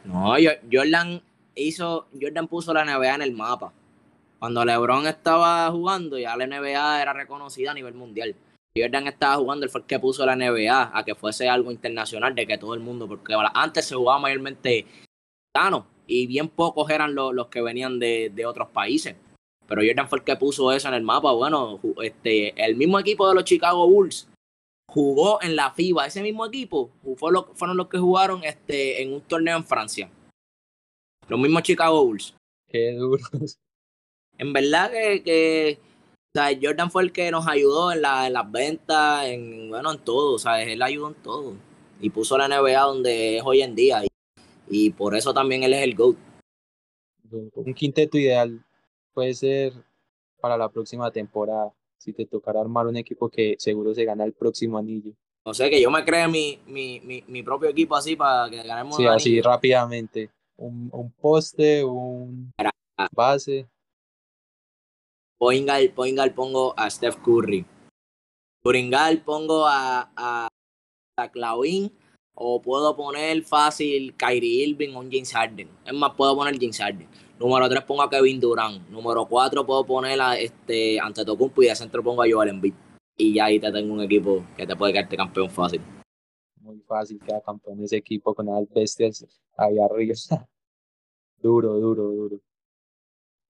No, 0.04 0.34
Jordan 0.72 1.22
hizo, 1.56 2.08
Jordan 2.20 2.48
puso 2.48 2.74
la 2.74 2.84
NBA 2.84 3.16
en 3.16 3.22
el 3.22 3.34
mapa. 3.34 3.72
Cuando 4.40 4.66
LeBron 4.66 5.08
estaba 5.08 5.72
jugando, 5.72 6.18
ya 6.18 6.36
la 6.36 6.46
NBA 6.46 7.02
era 7.02 7.14
reconocida 7.14 7.72
a 7.72 7.74
nivel 7.74 7.94
mundial. 7.94 8.36
Jordan 8.78 9.08
estaba 9.08 9.36
jugando, 9.36 9.66
él 9.66 9.70
fue 9.70 9.82
el 9.82 9.88
que 9.88 10.00
puso 10.00 10.26
la 10.26 10.36
NBA 10.36 10.98
a 10.98 11.06
que 11.06 11.16
fuese 11.16 11.48
algo 11.48 11.72
internacional 11.72 12.36
de 12.36 12.48
que 12.48 12.58
todo 12.58 12.74
el 12.74 12.80
mundo, 12.80 13.08
porque 13.08 13.34
antes 13.54 13.86
se 13.86 13.96
jugaba 13.96 14.20
mayormente 14.20 14.86
gano 15.56 15.86
y 16.08 16.28
bien 16.28 16.50
pocos 16.50 16.90
eran 16.90 17.16
los, 17.16 17.34
los 17.34 17.48
que 17.48 17.62
venían 17.62 18.00
de, 18.00 18.32
de, 18.34 18.46
otros 18.46 18.70
países. 18.70 19.16
Pero 19.68 19.82
Jordan 19.86 20.10
fue 20.10 20.20
el 20.20 20.26
que 20.26 20.36
puso 20.36 20.72
eso 20.72 20.88
en 20.90 20.96
el 20.96 21.04
mapa. 21.04 21.32
Bueno, 21.32 21.80
este, 22.02 22.54
el 22.62 22.76
mismo 22.76 23.00
equipo 23.00 23.30
de 23.30 23.36
los 23.36 23.46
Chicago 23.46 23.88
Bulls 23.88 24.28
jugó 24.94 25.42
en 25.42 25.56
la 25.56 25.72
FIBA. 25.72 26.06
Ese 26.06 26.22
mismo 26.22 26.46
equipo 26.46 26.92
fueron 27.18 27.78
los 27.78 27.88
que 27.88 27.98
jugaron 27.98 28.44
este, 28.44 29.02
en 29.02 29.14
un 29.14 29.22
torneo 29.22 29.58
en 29.58 29.66
Francia. 29.66 30.10
Los 31.28 31.40
mismos 31.40 31.64
Chicago 31.64 32.06
Bulls. 32.06 32.36
Qué 32.68 32.94
duros. 32.94 33.30
En 34.40 34.52
verdad 34.52 34.90
que, 34.90 35.78
Jordan 36.34 36.90
fue 36.90 37.04
el 37.04 37.12
que 37.12 37.30
nos 37.30 37.48
ayudó 37.48 37.92
en, 37.92 38.02
la, 38.02 38.26
en 38.26 38.34
las 38.34 38.52
ventas, 38.52 39.28
en, 39.28 39.70
bueno, 39.70 39.92
en 39.92 40.00
todo, 40.00 40.40
¿sabes? 40.40 40.70
Él 40.70 40.82
ayudó 40.82 41.10
en 41.10 41.14
todo. 41.14 41.54
Y 42.02 42.10
puso 42.10 42.36
la 42.36 42.48
NBA 42.48 42.82
donde 42.82 43.38
es 43.38 43.44
hoy 43.46 43.62
en 43.62 43.76
día. 43.76 44.04
Y, 44.04 44.08
y 44.68 44.90
por 44.90 45.16
eso 45.16 45.36
también 45.36 45.62
él 45.62 45.74
es 45.74 45.84
el 45.84 45.94
GOAT. 45.94 46.18
Un 47.32 47.74
quinteto 47.76 48.18
ideal 48.18 48.66
puede 49.14 49.36
ser 49.36 49.74
para 50.42 50.58
la 50.58 50.68
próxima 50.68 51.12
temporada. 51.12 51.72
Si 52.04 52.12
te 52.12 52.26
tocara 52.26 52.60
armar 52.60 52.86
un 52.88 52.98
equipo 52.98 53.30
que 53.30 53.56
seguro 53.58 53.94
se 53.94 54.04
gana 54.04 54.26
el 54.26 54.34
próximo 54.34 54.78
anillo. 54.78 55.14
O 55.46 55.54
sea, 55.54 55.70
que 55.70 55.82
yo 55.82 55.90
me 55.90 56.04
cree 56.04 56.28
mi, 56.28 56.60
mi, 56.68 57.00
mi, 57.00 57.24
mi 57.28 57.44
propio 57.44 57.70
equipo 57.70 57.96
así 57.96 58.16
para 58.16 58.50
que 58.50 58.62
ganemos 58.64 58.98
Sí, 58.98 59.06
así 59.08 59.42
rápidamente. 59.42 60.30
Un, 60.58 60.90
un 60.92 61.12
poste, 61.12 61.84
un 61.84 62.52
base. 63.14 63.68
Poingal, 65.38 65.90
Poingal 65.92 66.34
pongo 66.34 66.74
a 66.78 66.90
Steph 66.90 67.18
Curry. 67.24 67.66
Pongo 69.26 69.66
a, 69.66 70.12
a, 70.16 70.48
a 71.18 71.32
Clauin 71.32 71.92
o 72.36 72.62
puedo 72.62 72.96
poner 72.96 73.44
fácil 73.44 74.16
Kyrie 74.16 74.68
Irving 74.68 74.96
o 74.96 75.02
James 75.04 75.32
Harden. 75.32 75.70
Es 75.86 75.94
más, 75.94 76.14
puedo 76.16 76.36
poner 76.36 76.56
James 76.60 76.78
Harden. 76.78 77.08
Número 77.40 77.68
3 77.68 77.84
pongo 77.84 78.02
a 78.02 78.10
Kevin 78.10 78.40
Durant. 78.40 78.90
Número 78.90 79.26
4 79.26 79.66
puedo 79.66 79.86
poner 79.86 80.20
a 80.22 80.38
este 80.38 81.00
Antetokounmpo 81.00 81.64
y 81.64 81.68
de 81.68 81.76
centro 81.76 82.04
pongo 82.04 82.24
a 82.24 82.28
Joel 82.30 82.50
Embiid. 82.50 82.74
Y 83.18 83.34
ya 83.34 83.46
ahí 83.46 83.60
te 83.60 83.72
tengo 83.72 83.94
un 83.94 84.02
equipo 84.02 84.44
que 84.58 84.66
te 84.66 84.76
puede 84.76 84.94
quedarte 84.94 85.18
campeón 85.18 85.50
fácil. 85.50 85.82
Muy 86.62 86.80
fácil 86.82 87.20
queda 87.20 87.42
campeón 87.42 87.84
ese 87.84 87.98
equipo 87.98 88.34
con 88.34 88.46
las 88.46 88.68
bestias 88.70 89.26
ahí 89.58 89.78
arriba. 89.78 90.16
duro, 91.38 91.74
duro, 91.80 92.04
duro. 92.04 92.40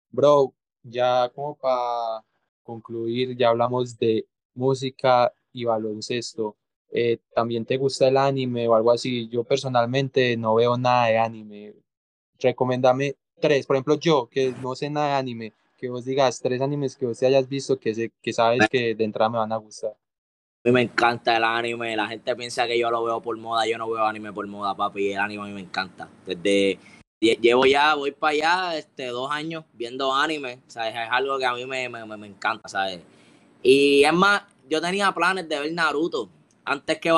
Bro, 0.09 0.53
ya 0.83 1.29
como 1.29 1.55
para 1.55 2.25
concluir, 2.63 3.37
ya 3.37 3.49
hablamos 3.49 3.97
de 3.97 4.27
música 4.53 5.33
y 5.53 5.65
baloncesto. 5.65 6.57
Eh, 6.91 7.17
¿También 7.33 7.65
te 7.65 7.77
gusta 7.77 8.07
el 8.07 8.17
anime 8.17 8.67
o 8.67 8.75
algo 8.75 8.91
así? 8.91 9.27
Yo 9.29 9.43
personalmente 9.43 10.37
no 10.37 10.55
veo 10.55 10.77
nada 10.77 11.07
de 11.07 11.17
anime. 11.17 11.73
Recoméndame 12.39 13.15
tres, 13.39 13.65
por 13.65 13.75
ejemplo, 13.75 13.95
yo 13.95 14.27
que 14.29 14.53
no 14.61 14.75
sé 14.75 14.89
nada 14.89 15.07
de 15.07 15.13
anime, 15.13 15.53
que 15.77 15.89
vos 15.89 16.05
digas 16.05 16.39
tres 16.41 16.61
animes 16.61 16.95
que 16.95 17.05
vos 17.05 17.21
hayas 17.23 17.47
visto 17.47 17.77
que, 17.77 18.11
que 18.21 18.33
sabes 18.33 18.67
que 18.69 18.95
de 18.95 19.03
entrada 19.03 19.29
me 19.29 19.37
van 19.37 19.51
a 19.51 19.57
gustar. 19.57 19.91
A 19.91 20.69
mí 20.69 20.71
me 20.71 20.81
encanta 20.81 21.37
el 21.37 21.43
anime, 21.43 21.95
la 21.95 22.07
gente 22.07 22.35
piensa 22.35 22.65
que 22.65 22.79
yo 22.79 22.89
lo 22.89 23.03
veo 23.03 23.21
por 23.21 23.37
moda, 23.37 23.67
yo 23.67 23.77
no 23.77 23.89
veo 23.89 24.03
anime 24.03 24.33
por 24.33 24.47
moda, 24.47 24.75
papi, 24.75 25.11
el 25.11 25.19
anime 25.19 25.43
a 25.43 25.45
mí 25.45 25.53
me 25.53 25.61
encanta. 25.61 26.09
Desde 26.25 26.79
llevo 27.19 27.65
ya, 27.65 27.95
voy 27.95 28.11
para 28.11 28.31
allá 28.31 28.77
este, 28.77 29.07
dos 29.07 29.29
años 29.31 29.63
viendo 29.73 30.13
anime, 30.13 30.59
¿sabes? 30.67 30.93
Es 30.95 31.07
algo 31.11 31.37
que 31.37 31.45
a 31.45 31.53
mí 31.53 31.65
me, 31.65 31.87
me, 31.89 32.05
me 32.17 32.27
encanta, 32.27 32.67
¿sabes? 32.67 33.01
Y 33.61 34.03
es 34.03 34.13
más, 34.13 34.43
yo 34.69 34.81
tenía 34.81 35.11
planes 35.11 35.47
de 35.47 35.59
ver 35.59 35.71
Naruto 35.71 36.29
antes 36.65 36.99
que 36.99 37.13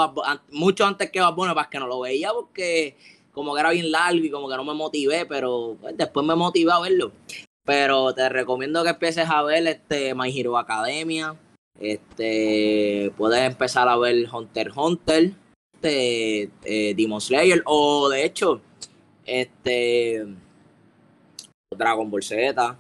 mucho 0.52 0.86
antes 0.86 1.10
que 1.10 1.22
bueno 1.36 1.56
para 1.56 1.70
que 1.70 1.80
no 1.80 1.88
lo 1.88 2.02
veía 2.02 2.32
porque 2.34 2.98
como 3.32 3.54
que 3.54 3.60
era 3.60 3.72
bien 3.72 3.92
largo 3.92 4.24
y 4.24 4.32
como 4.32 4.50
que 4.50 4.56
no 4.56 4.64
me 4.64 4.74
motivé, 4.74 5.26
pero 5.26 5.78
pues, 5.80 5.96
después 5.96 6.26
me 6.26 6.36
motivé 6.36 6.72
a 6.72 6.80
verlo. 6.80 7.12
Pero 7.64 8.14
te 8.16 8.28
recomiendo 8.30 8.84
que 8.84 8.90
empieces 8.90 9.30
a 9.30 9.44
ver 9.44 9.68
este 9.68 10.16
My 10.16 10.36
Hero 10.36 10.58
Academia. 10.58 11.36
Este 11.80 13.12
puedes 13.16 13.42
empezar 13.42 13.88
a 13.88 13.98
ver 13.98 14.28
Hunter 14.34 14.72
Hunter, 14.76 15.34
este, 15.74 16.50
eh, 16.64 16.96
Demon 16.96 17.22
Slayer, 17.22 17.62
o 17.66 18.10
de 18.10 18.26
hecho, 18.26 18.62
este 19.26 20.26
Dragon 21.76 22.10
Ball 22.10 22.24
Z. 22.24 22.78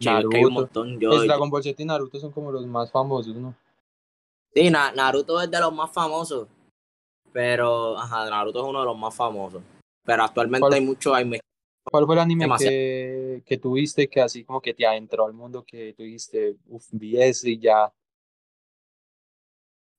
Naruto. 0.00 0.36
Hay 0.36 0.44
un 0.44 0.52
montón. 0.52 1.00
Yo, 1.00 1.22
Dragon 1.22 1.48
Ball 1.48 1.62
Z 1.62 1.82
y 1.82 1.86
Naruto 1.86 2.18
son 2.18 2.32
como 2.32 2.52
los 2.52 2.66
más 2.66 2.90
famosos, 2.90 3.34
¿no? 3.34 3.54
Sí, 4.54 4.70
Naruto 4.70 5.40
es 5.40 5.50
de 5.50 5.60
los 5.60 5.72
más 5.72 5.90
famosos. 5.92 6.46
Pero, 7.32 7.98
ajá, 7.98 8.30
Naruto 8.30 8.60
es 8.60 8.68
uno 8.68 8.80
de 8.80 8.86
los 8.86 8.96
más 8.96 9.14
famosos. 9.14 9.62
Pero 10.04 10.22
actualmente 10.22 10.74
hay 10.74 10.80
mucho 10.80 11.14
anime. 11.14 11.40
¿Cuál 11.82 12.06
fue 12.06 12.14
el 12.14 12.20
anime 12.20 12.48
que, 12.58 13.42
que, 13.44 13.58
tuviste 13.58 14.08
que 14.08 14.20
así 14.20 14.44
como 14.44 14.60
que 14.60 14.72
te 14.72 14.86
adentró 14.86 15.26
al 15.26 15.32
mundo 15.34 15.64
que 15.66 15.92
tuviste, 15.94 16.56
uff, 16.68 16.86
vi 16.92 17.18
y 17.18 17.58
ya? 17.58 17.92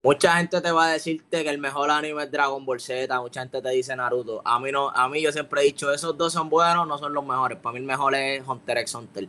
Mucha 0.02 0.38
gente 0.38 0.62
te 0.62 0.72
va 0.72 0.86
a 0.86 0.94
decirte 0.94 1.44
que 1.44 1.50
el 1.50 1.58
mejor 1.58 1.90
anime 1.90 2.24
es 2.24 2.32
Dragon 2.32 2.64
Ball 2.66 2.80
Z, 2.80 3.20
mucha 3.22 3.42
gente 3.42 3.62
te 3.62 3.70
dice 3.70 3.96
Naruto. 3.96 4.42
A 4.46 4.60
mí 4.60 4.72
no, 4.72 4.90
a 4.90 5.10
mí 5.10 5.22
yo 5.22 5.32
siempre 5.32 5.62
he 5.62 5.66
dicho, 5.66 5.92
esos 5.92 6.18
dos 6.18 6.32
son 6.32 6.50
buenos, 6.50 6.88
no 6.88 6.98
son 6.98 7.14
los 7.14 7.26
mejores. 7.26 7.58
Para 7.60 7.74
mí 7.74 7.80
el 7.80 7.86
mejor 7.86 8.16
es 8.16 8.48
Hunter 8.48 8.78
x 8.80 8.96
Hunter 8.96 9.28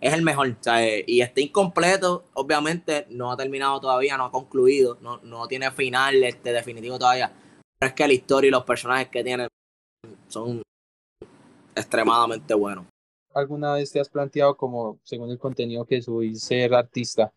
es 0.00 0.12
el 0.12 0.22
mejor. 0.22 0.56
y 1.06 1.20
está 1.20 1.40
incompleto, 1.40 2.24
obviamente, 2.34 3.06
no 3.10 3.32
ha 3.32 3.36
terminado 3.36 3.80
todavía, 3.80 4.16
no 4.16 4.26
ha 4.26 4.30
concluido, 4.30 4.98
no, 5.00 5.18
no 5.18 5.46
tiene 5.48 5.70
final 5.70 6.22
este, 6.24 6.52
definitivo 6.52 6.98
todavía. 6.98 7.32
Pero 7.78 7.88
es 7.88 7.94
que 7.94 8.06
la 8.06 8.14
historia 8.14 8.48
y 8.48 8.50
los 8.50 8.64
personajes 8.64 9.08
que 9.08 9.24
tiene 9.24 9.48
son 10.28 10.62
extremadamente 11.74 12.54
buenos. 12.54 12.86
¿Alguna 13.34 13.74
vez 13.74 13.92
te 13.92 14.00
has 14.00 14.08
planteado 14.08 14.56
como, 14.56 14.98
según 15.02 15.30
el 15.30 15.38
contenido 15.38 15.84
que 15.84 16.00
subís, 16.00 16.42
ser 16.42 16.74
artista? 16.74 17.32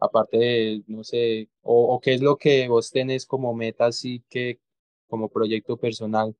Aparte 0.00 0.38
de, 0.38 0.82
no 0.86 1.04
sé, 1.04 1.48
o, 1.62 1.94
o 1.94 2.00
qué 2.00 2.14
es 2.14 2.22
lo 2.22 2.36
que 2.36 2.66
vos 2.68 2.90
tenés 2.90 3.26
como 3.26 3.54
meta 3.54 3.86
así 3.86 4.24
que 4.28 4.58
como 5.06 5.28
proyecto 5.28 5.76
personal 5.76 6.34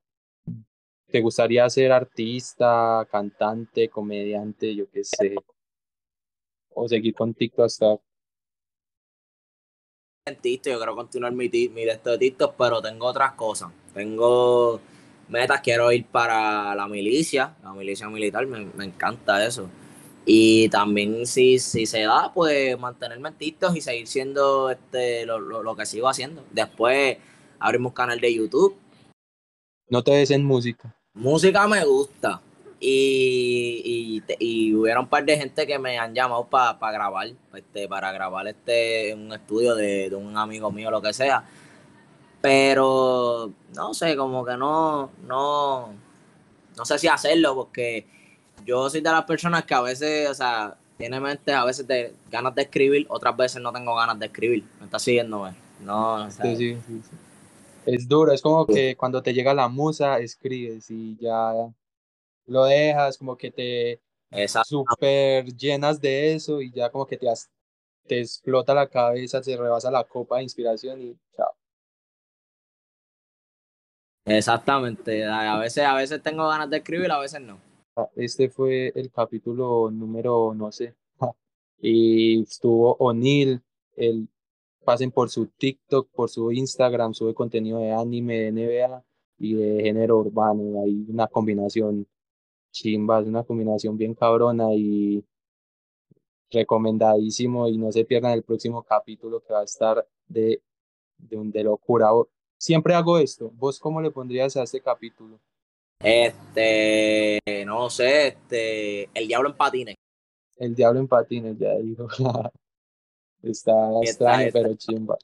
¿Te 1.12 1.20
gustaría 1.20 1.68
ser 1.68 1.92
artista, 1.92 3.07
cantante, 3.11 3.90
comediante, 3.90 4.75
yo 4.75 4.90
qué 4.90 5.05
sé? 5.05 5.35
O 6.70 6.88
seguir 6.88 7.14
con 7.14 7.35
TikTok 7.35 7.66
hasta... 7.66 7.98
Yo 10.27 10.40
quiero 10.62 10.96
continuar 10.96 11.33
mi, 11.33 11.51
mi 11.51 11.85
de 11.85 12.18
TikTok, 12.18 12.55
pero 12.57 12.81
tengo 12.81 13.05
otras 13.05 13.33
cosas. 13.33 13.70
Tengo 13.92 14.81
metas, 15.29 15.61
quiero 15.61 15.92
ir 15.92 16.07
para 16.07 16.75
la 16.75 16.88
milicia, 16.88 17.57
la 17.62 17.75
milicia 17.75 18.09
militar, 18.09 18.46
me, 18.46 18.83
encanta 18.83 19.44
eso. 19.44 19.68
Y 20.25 20.70
también 20.70 21.27
si, 21.27 21.59
si 21.59 21.85
se 21.85 22.05
da, 22.05 22.33
pues 22.33 22.79
mantenerme 22.79 23.29
en 23.29 23.35
TikTok 23.35 23.77
y 23.77 23.83
seguir 23.83 24.07
siendo 24.07 24.70
este, 24.70 25.27
lo, 25.27 25.38
lo 25.40 25.77
que 25.77 25.85
sigo 25.85 26.09
haciendo. 26.09 26.42
Después 26.53 27.18
abrimos 27.59 27.90
un 27.90 27.94
canal 27.94 28.18
de 28.18 28.35
YouTube. 28.35 28.79
¿No 29.90 30.03
te 30.03 30.12
ves 30.12 30.31
en 30.31 30.42
música? 30.42 30.96
Música 31.14 31.66
me 31.68 31.85
gusta. 31.85 32.40
Y, 32.81 34.22
y, 34.40 34.75
hubiera 34.75 34.98
un 34.98 35.07
par 35.07 35.25
de 35.25 35.37
gente 35.37 35.66
que 35.66 35.79
me 35.79 35.96
han 35.96 36.12
llamado 36.12 36.48
para 36.48 36.77
grabar, 36.90 37.29
este, 37.55 37.87
para 37.87 38.11
grabar 38.11 38.48
este 38.48 39.14
un 39.14 39.33
estudio 39.33 39.77
de, 39.77 40.12
un 40.16 40.37
amigo 40.37 40.72
mío, 40.72 40.90
lo 40.90 41.01
que 41.01 41.12
sea. 41.12 41.44
Pero 42.40 43.53
no 43.77 43.94
sé, 43.94 44.16
como 44.16 44.44
que 44.44 44.57
no, 44.57 45.11
no, 45.25 45.94
no 46.77 46.85
sé 46.85 46.98
si 46.98 47.07
hacerlo, 47.07 47.55
porque 47.55 48.05
yo 48.66 48.90
soy 48.90 49.01
de 49.01 49.11
las 49.12 49.25
personas 49.25 49.64
que 49.64 49.75
a 49.75 49.81
veces, 49.81 50.29
o 50.29 50.35
sea, 50.35 50.77
tiene 50.98 51.20
mente 51.20 51.53
a 51.53 51.64
veces 51.64 51.87
de 51.87 52.14
ganas 52.33 52.55
de 52.57 52.62
escribir, 52.62 53.07
otras 53.11 53.37
veces 53.37 53.62
no 53.62 53.72
tengo 53.72 53.94
ganas 53.94 54.18
de 54.18 54.27
escribir. 54.27 54.64
¿Me 54.81 54.87
está 54.87 54.98
siguiendo? 54.98 55.48
No, 55.85 56.29
sí, 56.33 56.57
sí, 56.57 56.79
sí 56.85 57.16
es 57.87 58.09
duro, 58.09 58.33
es 58.33 58.42
como 58.42 58.66
que 58.66 58.97
cuando 58.97 59.23
te 59.23 59.33
llega 59.35 59.55
la 59.55 59.68
musa, 59.68 60.18
escribes 60.18 60.90
y 60.90 61.16
ya 61.18 61.53
lo 62.47 62.64
dejas, 62.64 63.18
como 63.18 63.37
que 63.37 63.51
te 63.51 64.01
super 64.64 65.45
llenas 65.55 66.01
de 66.01 66.35
eso 66.35 66.61
y 66.61 66.73
ya 66.73 66.90
como 66.90 67.07
que 67.07 67.16
te, 67.16 67.27
te 68.07 68.21
explota 68.21 68.75
la 68.75 68.88
cabeza, 68.88 69.42
se 69.42 69.57
rebasa 69.57 69.90
la 69.90 70.05
copa 70.05 70.38
de 70.38 70.45
inspiración 70.45 71.01
y 71.01 71.16
chao. 71.37 71.55
Exactamente, 74.25 75.25
a 75.25 75.59
veces, 75.59 75.85
a 75.85 75.95
veces 75.95 76.23
tengo 76.23 76.49
ganas 76.49 76.71
de 76.71 76.77
escribir, 76.77 77.11
a 77.11 77.18
veces 77.18 77.40
no. 77.40 77.59
Ah, 77.97 78.09
este 78.16 78.49
fue 78.49 78.92
el 78.95 79.11
capítulo 79.11 79.90
número, 79.90 80.55
no 80.55 80.71
sé, 80.71 80.95
y 81.81 82.42
estuvo 82.42 82.97
O'Neill, 83.01 83.61
el 83.97 84.29
pasen 84.85 85.11
por 85.11 85.31
su 85.31 85.47
TikTok, 85.47 86.11
por 86.12 86.29
su 86.29 86.53
Instagram, 86.53 87.14
sube 87.14 87.35
contenido 87.35 87.79
de 87.79 87.92
anime, 87.92 88.38
de 88.38 88.53
NBA 88.53 89.05
y 89.38 89.55
de 89.55 89.83
género 89.83 90.18
urbano. 90.18 90.83
Hay 90.83 91.07
una 91.09 91.27
combinación 91.27 92.07
chimba, 92.73 93.21
es 93.21 93.27
una 93.27 93.42
combinación 93.45 93.97
bien 93.97 94.14
cabrona 94.14 94.75
y 94.75 95.25
recomendadísimo 96.51 97.68
y 97.68 97.78
no 97.78 97.91
se 97.93 98.05
pierdan 98.05 98.33
el 98.33 98.43
próximo 98.43 98.83
capítulo 98.83 99.41
que 99.41 99.53
va 99.53 99.61
a 99.61 99.64
estar 99.64 100.07
de, 100.26 100.62
de, 101.18 101.39
de 101.45 101.64
locura. 101.64 102.11
Siempre 102.59 102.95
hago 102.95 103.18
esto. 103.18 103.51
¿Vos 103.55 103.78
cómo 103.78 104.01
le 104.01 104.11
pondrías 104.11 104.57
a 104.57 104.62
este 104.62 104.80
capítulo? 104.80 105.41
Este, 105.99 107.41
no 107.64 107.89
sé, 107.89 108.28
este, 108.28 109.05
el 109.14 109.28
diablo 109.28 109.51
en 109.51 109.57
patines. 109.57 109.95
El 110.57 110.74
diablo 110.74 111.01
en 111.01 111.09
patines, 111.09 111.59
ya 111.59 111.74
digo. 111.76 112.09
Está 113.43 113.72
extraño, 114.03 114.51
pero 114.53 114.74
chimba. 114.76 115.16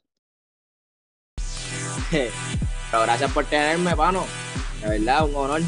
pero 2.11 3.03
gracias 3.03 3.31
por 3.31 3.45
tenerme, 3.45 3.95
pano. 3.95 4.25
De 4.81 4.89
verdad, 4.89 5.25
un 5.25 5.35
honor. 5.35 5.61